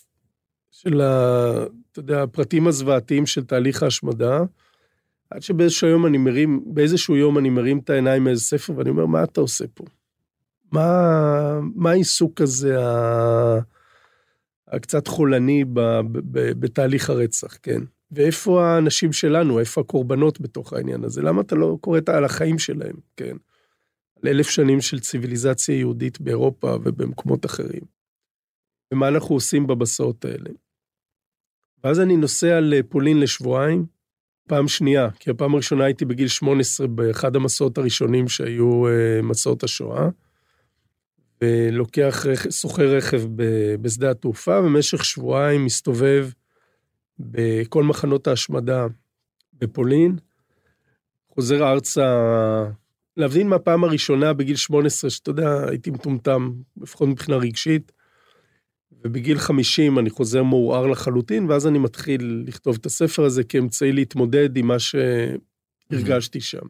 של 0.71 1.01
ה... 1.01 1.63
אתה 1.91 1.99
יודע, 1.99 2.23
הפרטים 2.23 2.67
הזוועתיים 2.67 3.25
של 3.25 3.43
תהליך 3.43 3.83
ההשמדה, 3.83 4.39
עד 5.33 5.41
שבאיזשהו 5.41 5.87
יום 5.87 6.05
אני 6.05 6.17
מרים, 6.17 6.63
באיזשהו 6.65 7.15
יום 7.15 7.37
אני 7.37 7.49
מרים 7.49 7.79
את 7.79 7.89
העיניים 7.89 8.23
מאיזה 8.23 8.41
ספר 8.41 8.77
ואני 8.77 8.89
אומר, 8.89 9.05
מה 9.05 9.23
אתה 9.23 9.41
עושה 9.41 9.65
פה? 9.73 9.83
מה, 10.71 11.59
מה 11.75 11.91
העיסוק 11.91 12.41
הזה. 12.41 12.77
הקצת 14.67 15.07
חולני 15.07 15.65
ב, 15.65 15.79
ב, 15.79 16.19
ב, 16.31 16.59
בתהליך 16.59 17.09
הרצח, 17.09 17.57
כן? 17.63 17.81
ואיפה 18.11 18.65
האנשים 18.65 19.13
שלנו, 19.13 19.59
איפה 19.59 19.81
הקורבנות 19.81 20.41
בתוך 20.41 20.73
העניין 20.73 21.03
הזה? 21.03 21.21
למה 21.21 21.41
אתה 21.41 21.55
לא 21.55 21.77
קורא 21.81 21.99
על 22.07 22.25
החיים 22.25 22.59
שלהם, 22.59 22.95
כן? 23.17 23.37
על 24.21 24.29
אלף 24.29 24.49
שנים 24.49 24.81
של 24.81 24.99
ציוויליזציה 24.99 25.75
יהודית 25.75 26.21
באירופה 26.21 26.75
ובמקומות 26.83 27.45
אחרים. 27.45 27.81
ומה 28.93 29.07
אנחנו 29.07 29.35
עושים 29.35 29.67
במסעות 29.67 30.25
האלה. 30.25 30.49
ואז 31.83 31.99
אני 31.99 32.17
נוסע 32.17 32.59
לפולין 32.61 33.19
לשבועיים, 33.19 33.92
פעם 34.47 34.67
שנייה, 34.67 35.09
כי 35.19 35.29
הפעם 35.29 35.53
הראשונה 35.53 35.85
הייתי 35.85 36.05
בגיל 36.05 36.27
18 36.27 36.87
באחד 36.87 37.35
המסעות 37.35 37.77
הראשונים 37.77 38.27
שהיו 38.27 38.87
uh, 38.87 39.21
מסעות 39.21 39.63
השואה, 39.63 40.07
ולוקח, 41.41 42.25
סוחר 42.49 42.95
רכב 42.95 43.21
בשדה 43.81 44.11
התעופה, 44.11 44.61
במשך 44.61 45.05
שבועיים 45.05 45.65
מסתובב 45.65 46.29
בכל 47.19 47.83
מחנות 47.83 48.27
ההשמדה 48.27 48.87
בפולין, 49.53 50.17
חוזר 51.29 51.71
ארצה, 51.71 52.15
להבין 53.17 53.47
מהפעם 53.47 53.83
הראשונה 53.83 54.33
בגיל 54.33 54.55
18, 54.55 55.09
שאתה 55.09 55.29
יודע, 55.29 55.69
הייתי 55.69 55.91
מטומטם, 55.91 56.51
לפחות 56.81 57.07
מבחינה 57.07 57.37
רגשית, 57.37 57.91
ובגיל 59.03 59.37
50 59.37 59.99
אני 59.99 60.09
חוזר 60.09 60.43
מעורער 60.43 60.87
לחלוטין, 60.87 61.49
ואז 61.49 61.67
אני 61.67 61.79
מתחיל 61.79 62.43
לכתוב 62.47 62.77
את 62.79 62.85
הספר 62.85 63.23
הזה 63.23 63.43
כאמצעי 63.43 63.91
להתמודד 63.91 64.57
עם 64.57 64.67
מה 64.67 64.75
שהרגשתי 64.79 66.41
שם. 66.41 66.67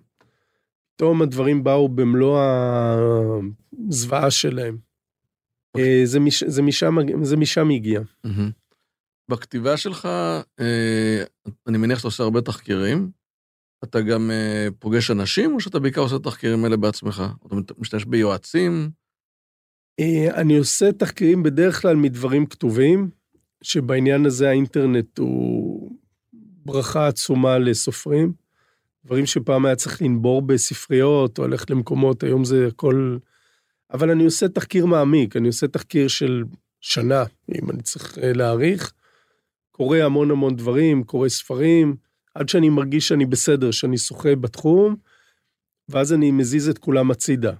פתאום 0.96 1.22
הדברים 1.22 1.64
באו 1.64 1.90
במלוא 1.90 2.40
הזוועה 3.90 4.32
שלהם. 4.32 4.78
Okay. 4.78 4.94
אוקיי. 5.74 6.00
אה, 6.02 6.06
זה, 6.06 6.20
מש, 6.20 6.44
זה, 6.44 6.62
משם, 6.62 6.96
זה 7.24 7.38
משם 7.38 7.70
הגיע. 7.70 8.02
בכתיבה 9.30 9.78
שלך, 9.78 10.06
אה, 10.60 11.24
אני 11.68 11.78
מניח 11.78 11.98
שאתה 11.98 12.08
עושה 12.08 12.24
הרבה 12.24 12.42
תחקירים. 12.42 13.12
אתה 13.84 14.02
גם 14.02 14.32
אה, 14.32 14.68
פוגש 14.80 15.12
אנשים, 15.12 15.56
או 15.56 15.60
שאתה 15.60 15.80
בעיקר 15.80 16.02
עושה 16.02 16.20
תחקירים 16.20 16.64
האלה 16.64 16.78
בעצמך? 16.78 17.24
אתה 17.48 17.56
משתמש 17.78 18.06
ביועצים? 18.06 18.90
אני 20.34 20.58
עושה 20.58 20.92
תחקירים 20.92 21.44
בדרך 21.44 21.82
כלל 21.82 21.96
מדברים 21.96 22.46
כתובים, 22.46 23.10
שבעניין 23.62 24.26
הזה 24.26 24.50
האינטרנט 24.50 25.18
הוא 25.18 25.92
ברכה 26.66 27.08
עצומה 27.08 27.58
לסופרים. 27.58 28.34
דברים 29.06 29.26
שפעם 29.26 29.66
היה 29.66 29.76
צריך 29.76 30.02
לנבור 30.02 30.42
בספריות 30.42 31.40
או 31.40 31.48
ללכת 31.48 31.70
למקומות, 31.70 32.24
היום 32.24 32.46
זה 32.46 32.68
הכל... 32.68 33.18
אבל 33.94 34.12
אני 34.12 34.26
עושה 34.26 34.48
תחקיר 34.48 34.86
מעמיק, 34.86 35.36
אני 35.36 35.48
עושה 35.48 35.68
תחקיר 35.68 36.08
של 36.08 36.44
שנה, 36.82 37.24
אם 37.56 37.72
אני 37.72 37.82
צריך 37.82 38.18
אה, 38.18 38.34
להעריך. 38.34 38.94
קורא 39.72 39.98
המון 39.98 40.32
המון 40.32 40.56
דברים, 40.56 41.04
קורא 41.04 41.30
ספרים, 41.30 41.96
עד 42.36 42.50
שאני 42.50 42.70
מרגיש 42.70 43.08
שאני 43.08 43.26
בסדר, 43.26 43.72
שאני 43.72 43.98
שוחה 43.98 44.36
בתחום, 44.36 44.96
ואז 45.90 46.14
אני 46.14 46.32
מזיז 46.32 46.70
את 46.70 46.78
כולם 46.78 47.12
הצידה. 47.12 47.54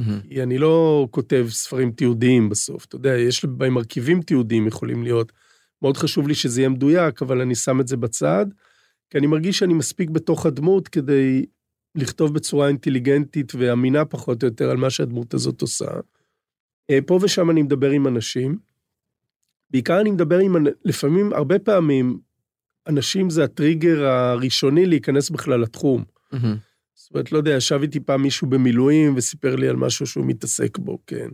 Mm-hmm. 0.00 0.28
כי 0.28 0.42
אני 0.42 0.58
לא 0.58 1.08
כותב 1.10 1.46
ספרים 1.50 1.92
תיעודיים 1.92 2.48
בסוף, 2.48 2.84
אתה 2.84 2.96
יודע, 2.96 3.16
יש 3.16 3.44
בהם 3.44 3.74
מרכיבים 3.74 4.22
תיעודיים 4.22 4.66
יכולים 4.66 5.02
להיות. 5.02 5.32
מאוד 5.82 5.96
חשוב 5.96 6.28
לי 6.28 6.34
שזה 6.34 6.60
יהיה 6.60 6.68
מדויק, 6.68 7.22
אבל 7.22 7.40
אני 7.40 7.54
שם 7.54 7.80
את 7.80 7.88
זה 7.88 7.96
בצד. 7.96 8.46
כי 9.10 9.18
אני 9.18 9.26
מרגיש 9.26 9.58
שאני 9.58 9.74
מספיק 9.74 10.10
בתוך 10.10 10.46
הדמות 10.46 10.88
כדי 10.88 11.46
לכתוב 11.94 12.34
בצורה 12.34 12.68
אינטליגנטית 12.68 13.52
ואמינה 13.54 14.04
פחות 14.04 14.42
או 14.42 14.48
יותר 14.48 14.70
על 14.70 14.76
מה 14.76 14.90
שהדמות 14.90 15.34
הזאת 15.34 15.60
עושה. 15.60 15.86
אה, 16.90 16.98
פה 17.06 17.18
ושם 17.22 17.50
אני 17.50 17.62
מדבר 17.62 17.90
עם 17.90 18.06
אנשים. 18.06 18.58
בעיקר 19.70 20.00
אני 20.00 20.10
מדבר 20.10 20.38
עם, 20.38 20.56
לפעמים, 20.84 21.32
הרבה 21.32 21.58
פעמים, 21.58 22.18
אנשים 22.86 23.30
זה 23.30 23.44
הטריגר 23.44 24.06
הראשוני 24.06 24.86
להיכנס 24.86 25.30
בכלל 25.30 25.60
לתחום. 25.60 26.04
Mm-hmm. 26.34 26.73
זאת 27.04 27.10
אומרת, 27.14 27.32
לא 27.32 27.38
יודע, 27.38 27.50
ישב 27.50 27.78
איתי 27.82 28.00
פעם 28.00 28.22
מישהו 28.22 28.46
במילואים 28.46 29.16
וסיפר 29.16 29.56
לי 29.56 29.68
על 29.68 29.76
משהו 29.76 30.06
שהוא 30.06 30.26
מתעסק 30.26 30.78
בו, 30.78 30.98
כן. 31.06 31.28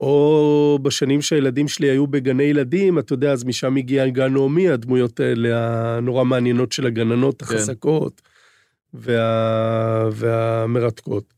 או 0.00 0.78
בשנים 0.82 1.22
שהילדים 1.22 1.68
שלי 1.68 1.90
היו 1.90 2.06
בגני 2.06 2.42
ילדים, 2.42 2.98
אתה 2.98 3.12
יודע, 3.12 3.32
אז 3.32 3.44
משם 3.44 3.76
הגיע 3.76 4.06
גן 4.08 4.34
נעמי, 4.34 4.68
הדמויות 4.68 5.20
האלה 5.20 5.48
הנורא 5.96 6.24
מעניינות 6.24 6.72
של 6.72 6.86
הגננות 6.86 7.42
כן. 7.42 7.54
החזקות 7.54 8.22
וה... 8.94 10.08
והמרתקות. 10.12 11.34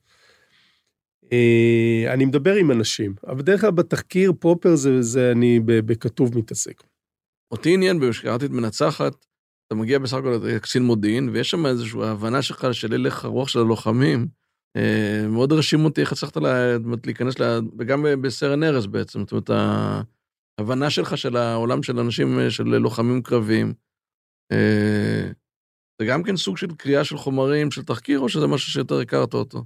אה, 1.33 2.05
אני 2.13 2.25
מדבר 2.25 2.55
עם 2.55 2.71
אנשים, 2.71 3.15
אבל 3.27 3.37
בדרך 3.39 3.61
כלל 3.61 3.71
בתחקיר 3.71 4.33
פרופר 4.41 4.75
זה, 4.75 5.03
זה 5.03 5.33
אני 5.33 5.61
בכתוב 5.65 6.39
מתעסק. 6.39 6.83
אותי 7.51 7.75
עניין, 7.75 8.11
כשקראתי 8.11 8.47
את 8.47 8.51
מנצחת, 8.51 9.27
אתה 9.67 9.75
מגיע 9.75 9.99
בסך 9.99 10.17
הכל 10.17 10.39
לקצין 10.43 10.83
מודיעין, 10.83 11.29
ויש 11.29 11.51
שם 11.51 11.67
איזושהי 11.67 12.01
הבנה 12.03 12.43
שלך 12.43 12.67
של 12.73 12.95
הלך 12.95 13.25
הרוח 13.25 13.49
של 13.49 13.59
הלוחמים, 13.59 14.27
אה, 14.77 15.29
מאוד 15.29 15.53
הרשים 15.53 15.85
אותי 15.85 16.01
איך 16.01 16.13
הצלחת 16.13 16.37
לה, 16.37 16.77
להיכנס, 17.07 17.39
לה, 17.39 17.59
וגם 17.79 18.07
בסרן 18.21 18.63
ארז 18.63 18.87
בעצם, 18.87 19.21
זאת 19.21 19.33
אומרת, 19.33 19.51
ההבנה 20.59 20.91
שלך 20.91 21.19
של 21.19 21.37
העולם 21.37 21.83
של 21.83 21.99
אנשים, 21.99 22.39
של 22.51 22.65
לוחמים 22.65 23.23
קרביים, 23.23 23.75
אה, 24.53 25.31
זה 26.01 26.07
גם 26.07 26.23
כן 26.23 26.37
סוג 26.37 26.57
של 26.57 26.75
קריאה 26.75 27.05
של 27.05 27.17
חומרים, 27.17 27.71
של 27.71 27.83
תחקיר, 27.83 28.21
או 28.21 28.29
שזה 28.29 28.47
משהו 28.47 28.73
שיותר 28.73 29.01
הכרת 29.01 29.35
אותו? 29.35 29.65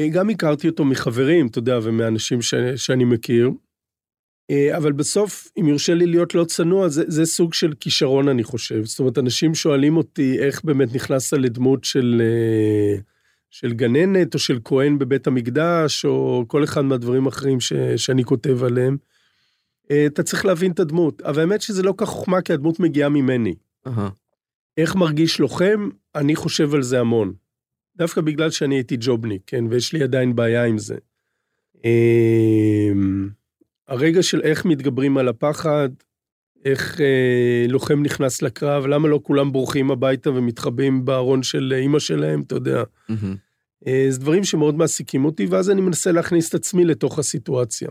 אה, 0.00 0.08
גם 0.08 0.30
הכרתי 0.30 0.68
אותו 0.68 0.84
מחברים, 0.84 1.46
אתה 1.46 1.58
יודע, 1.58 1.78
ומאנשים 1.82 2.42
ש, 2.42 2.54
שאני 2.76 3.04
מכיר. 3.04 3.50
אבל 4.76 4.92
בסוף, 4.92 5.48
אם 5.60 5.68
יורשה 5.68 5.94
לי 5.94 6.06
להיות 6.06 6.34
לא 6.34 6.44
צנוע, 6.44 6.88
זה, 6.88 7.04
זה 7.06 7.24
סוג 7.24 7.54
של 7.54 7.72
כישרון, 7.80 8.28
אני 8.28 8.44
חושב. 8.44 8.84
זאת 8.84 8.98
אומרת, 8.98 9.18
אנשים 9.18 9.54
שואלים 9.54 9.96
אותי 9.96 10.38
איך 10.38 10.64
באמת 10.64 10.94
נכנסת 10.94 11.36
לדמות 11.36 11.84
של... 11.84 12.22
של 13.54 13.72
גננת 13.72 14.34
או 14.34 14.38
של 14.38 14.58
כהן 14.64 14.98
בבית 14.98 15.26
המקדש, 15.26 16.04
או 16.04 16.44
כל 16.48 16.64
אחד 16.64 16.80
מהדברים 16.80 17.26
האחרים 17.26 17.60
ש, 17.60 17.72
שאני 17.96 18.24
כותב 18.24 18.64
עליהם. 18.64 18.96
אה, 19.90 20.06
אתה 20.06 20.22
צריך 20.22 20.44
להבין 20.44 20.70
את 20.70 20.80
הדמות, 20.80 21.22
אבל 21.22 21.40
האמת 21.40 21.62
שזה 21.62 21.82
לא 21.82 21.94
כך 21.96 22.08
חוכמה, 22.08 22.42
כי 22.42 22.52
הדמות 22.52 22.80
מגיעה 22.80 23.08
ממני. 23.08 23.54
Uh-huh. 23.88 23.90
איך 24.76 24.96
מרגיש 24.96 25.40
לוחם? 25.40 25.88
אני 26.14 26.36
חושב 26.36 26.74
על 26.74 26.82
זה 26.82 27.00
המון. 27.00 27.32
דווקא 27.96 28.20
בגלל 28.20 28.50
שאני 28.50 28.74
הייתי 28.74 28.96
ג'ובניק, 29.00 29.42
כן, 29.46 29.64
ויש 29.70 29.92
לי 29.92 30.02
עדיין 30.02 30.36
בעיה 30.36 30.64
עם 30.64 30.78
זה. 30.78 30.96
הרגע 33.88 34.22
של 34.22 34.40
איך 34.40 34.64
מתגברים 34.64 35.18
על 35.18 35.28
הפחד, 35.28 35.88
איך 36.64 37.00
אה, 37.00 37.66
לוחם 37.68 38.02
נכנס 38.02 38.42
לקרב, 38.42 38.86
למה 38.86 39.08
לא 39.08 39.20
כולם 39.22 39.52
בורחים 39.52 39.90
הביתה 39.90 40.30
ומתחבאים 40.30 41.04
בארון 41.04 41.42
של 41.42 41.72
אימא 41.76 41.98
שלהם, 41.98 42.40
אתה 42.40 42.54
יודע. 42.54 42.82
Mm-hmm. 42.82 43.14
אה, 43.86 44.06
זה 44.08 44.20
דברים 44.20 44.44
שמאוד 44.44 44.74
מעסיקים 44.74 45.24
אותי, 45.24 45.46
ואז 45.46 45.70
אני 45.70 45.80
מנסה 45.80 46.12
להכניס 46.12 46.48
את 46.48 46.54
עצמי 46.54 46.84
לתוך 46.84 47.18
הסיטואציה. 47.18 47.88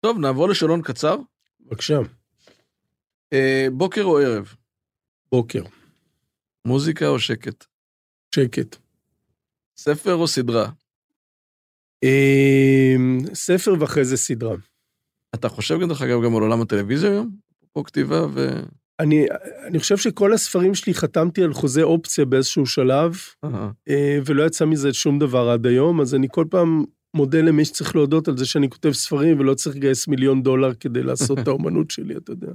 טוב, 0.00 0.18
נעבור 0.18 0.48
לשאלון 0.48 0.82
קצר. 0.82 1.16
בבקשה. 1.60 1.98
אה, 3.32 3.66
בוקר 3.72 4.02
או 4.02 4.18
ערב? 4.18 4.54
בוקר. 5.32 5.62
מוזיקה 6.64 7.08
או 7.08 7.18
שקט? 7.18 7.64
שקט. 8.34 8.76
ספר 9.76 10.14
או 10.14 10.28
סדרה? 10.28 10.70
אה, 12.04 12.96
ספר 13.34 13.74
ואחרי 13.80 14.04
זה 14.04 14.16
סדרה. 14.16 14.56
אתה 15.34 15.48
חושב, 15.48 15.78
דרך 15.88 16.02
אגב, 16.02 16.24
גם 16.24 16.36
על 16.36 16.42
עולם 16.42 16.60
הטלוויזיה 16.60 17.10
היום? 17.10 17.30
פה 17.72 17.82
כתיבה 17.86 18.26
ו... 18.30 18.48
אני, 19.00 19.26
אני 19.66 19.78
חושב 19.78 19.96
שכל 19.96 20.32
הספרים 20.32 20.74
שלי 20.74 20.94
חתמתי 20.94 21.42
על 21.42 21.52
חוזה 21.52 21.82
אופציה 21.82 22.24
באיזשהו 22.24 22.66
שלב, 22.66 23.16
uh-huh. 23.46 23.90
ולא 24.26 24.42
יצא 24.46 24.64
מזה 24.64 24.92
שום 24.92 25.18
דבר 25.18 25.48
עד 25.48 25.66
היום, 25.66 26.00
אז 26.00 26.14
אני 26.14 26.26
כל 26.30 26.44
פעם 26.50 26.84
מודה 27.14 27.40
למי 27.40 27.64
שצריך 27.64 27.96
להודות 27.96 28.28
על 28.28 28.36
זה 28.36 28.46
שאני 28.46 28.70
כותב 28.70 28.92
ספרים 28.92 29.40
ולא 29.40 29.54
צריך 29.54 29.76
לגייס 29.76 30.08
מיליון 30.08 30.42
דולר 30.42 30.74
כדי 30.74 31.02
לעשות 31.02 31.38
את 31.38 31.48
האומנות 31.48 31.90
שלי, 31.90 32.16
אתה 32.16 32.32
יודע. 32.32 32.52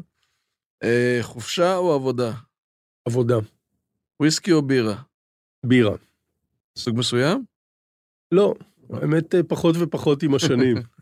אה, 0.84 1.20
חופשה 1.22 1.78
או 1.78 1.94
עבודה? 1.94 2.32
עבודה. 3.06 3.38
וויסקי 4.20 4.52
או 4.52 4.62
בירה? 4.62 4.96
בירה. 5.66 5.96
סוג 6.78 6.98
מסוים? 6.98 7.44
לא, 8.32 8.54
האמת 8.90 9.36
אה, 9.36 9.44
פחות 9.44 9.76
ופחות 9.80 10.24
עם 10.24 10.36
השנים. 10.36 10.78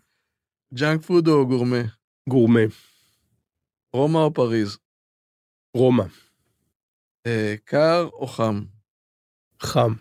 junk 0.74 1.02
food 1.02 1.28
או 1.28 1.48
גורמה? 1.48 1.82
גורמה. 2.30 2.60
רומא 3.94 4.18
או 4.18 4.34
פריז? 4.34 4.78
רומא. 5.78 6.04
אה, 7.28 7.56
קר 7.66 8.10
או 8.14 8.28
חם? 8.28 8.64
חם. 9.62 9.94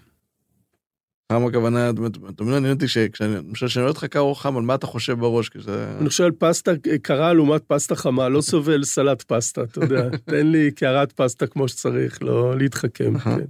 חם 1.33 1.47
הכוונה, 1.47 1.91
אתה 1.91 2.01
מבין, 2.01 2.55
מעניין 2.55 2.75
אותי 2.75 2.89
שכשאני 2.89 3.37
אומר 3.77 3.91
לך 3.91 4.05
קר 4.05 4.21
או 4.21 4.35
חם, 4.35 4.57
על 4.57 4.63
מה 4.63 4.75
אתה 4.75 4.87
חושב 4.87 5.19
בראש? 5.21 5.49
כי 5.49 5.61
זה... 5.61 5.97
אני 6.01 6.09
חושב 6.09 6.25
על 6.25 6.33
פסטה 6.33 6.71
קרה 7.03 7.33
לעומת 7.33 7.63
פסטה 7.67 7.97
חמה, 7.97 8.29
לא 8.29 8.41
סובל 8.41 8.85
סלט 8.85 9.23
פסטה, 9.23 9.63
אתה 9.63 9.85
יודע. 9.85 10.09
תן 10.31 10.47
לי 10.47 10.71
קערת 10.71 11.13
פסטה 11.13 11.47
כמו 11.47 11.69
שצריך, 11.69 12.23
לא 12.23 12.59
להתחכם. 12.59 13.19
כן. 13.19 13.45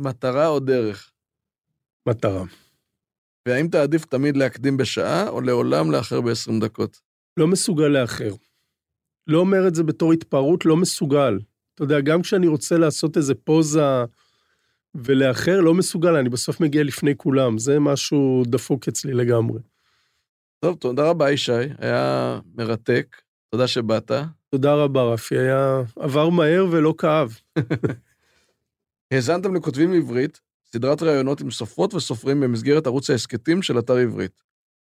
מטרה 0.00 0.46
או 0.46 0.60
דרך? 0.60 1.10
מטרה. 2.08 2.44
והאם 3.46 3.68
תעדיף 3.68 4.04
תמיד 4.04 4.36
להקדים 4.36 4.76
בשעה, 4.76 5.28
או 5.28 5.40
לעולם 5.40 5.90
לאחר 5.90 6.20
ב-20 6.20 6.60
דקות? 6.60 7.00
לא 7.36 7.46
מסוגל 7.46 7.88
לאחר. 7.88 8.34
לא 9.26 9.38
אומר 9.38 9.68
את 9.68 9.74
זה 9.74 9.82
בתור 9.82 10.12
התפרעות, 10.12 10.66
לא 10.66 10.76
מסוגל. 10.76 11.38
אתה 11.74 11.84
יודע, 11.84 12.00
גם 12.00 12.22
כשאני 12.22 12.46
רוצה 12.46 12.78
לעשות 12.78 13.16
איזה 13.16 13.34
פוזה 13.34 14.04
ולאחר, 14.94 15.60
לא 15.60 15.74
מסוגל, 15.74 16.16
אני 16.16 16.28
בסוף 16.28 16.60
מגיע 16.60 16.82
לפני 16.82 17.16
כולם. 17.16 17.58
זה 17.58 17.78
משהו 17.78 18.42
דפוק 18.46 18.88
אצלי 18.88 19.12
לגמרי. 19.12 19.60
טוב, 20.60 20.76
תודה 20.76 21.10
רבה, 21.10 21.30
ישי, 21.30 21.52
היה 21.78 22.40
מרתק. 22.54 23.16
תודה 23.50 23.66
שבאת. 23.66 24.10
תודה 24.50 24.74
רבה, 24.74 25.02
רפי, 25.02 25.38
היה 25.38 25.82
עבר 25.96 26.28
מהר 26.28 26.66
ולא 26.70 26.94
כאב. 26.98 27.38
האזנתם 29.10 29.54
לכותבים 29.56 29.92
עברית, 29.92 30.40
סדרת 30.74 31.02
ראיונות 31.02 31.40
עם 31.40 31.50
סופרות 31.50 31.94
וסופרים 31.94 32.40
במסגרת 32.40 32.86
ערוץ 32.86 33.10
ההסכתים 33.10 33.62
של 33.62 33.78
אתר 33.78 33.96
עברית. 33.96 34.42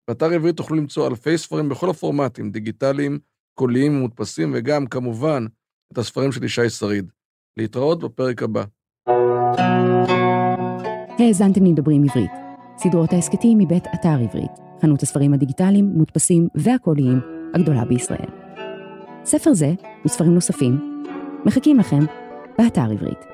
באתר 0.07 0.25
עברית 0.25 0.57
תוכלו 0.57 0.77
למצוא 0.77 1.07
אלפי 1.07 1.38
ספרים 1.38 1.69
בכל 1.69 1.89
הפורמטים, 1.89 2.51
דיגיטליים, 2.51 3.19
קוליים 3.59 3.97
ומודפסים, 3.97 4.51
וגם, 4.55 4.88
כמובן, 4.88 5.45
את 5.93 5.97
הספרים 5.97 6.31
של 6.31 6.43
ישי 6.43 6.69
שריד. 6.69 7.11
להתראות 7.57 8.03
בפרק 8.03 8.43
הבא. 8.43 8.63
האזנתם 11.19 11.65
לדברים 11.65 12.03
עברית. 12.03 12.31
סדרות 12.77 13.13
ההסכתים 13.13 13.57
מבית 13.57 13.84
אתר 13.93 14.17
עברית, 14.23 14.51
חנות 14.81 15.03
הספרים 15.03 15.34
הדיגיטליים, 15.34 15.86
מודפסים 15.86 16.47
והקוליים 16.55 17.19
הגדולה 17.53 17.86
בישראל. 17.86 18.29
ספר 19.25 19.53
זה 19.53 19.73
וספרים 20.05 20.34
נוספים 20.34 21.03
מחכים 21.45 21.79
לכם 21.79 22.05
באתר 22.57 22.91
עברית. 22.91 23.32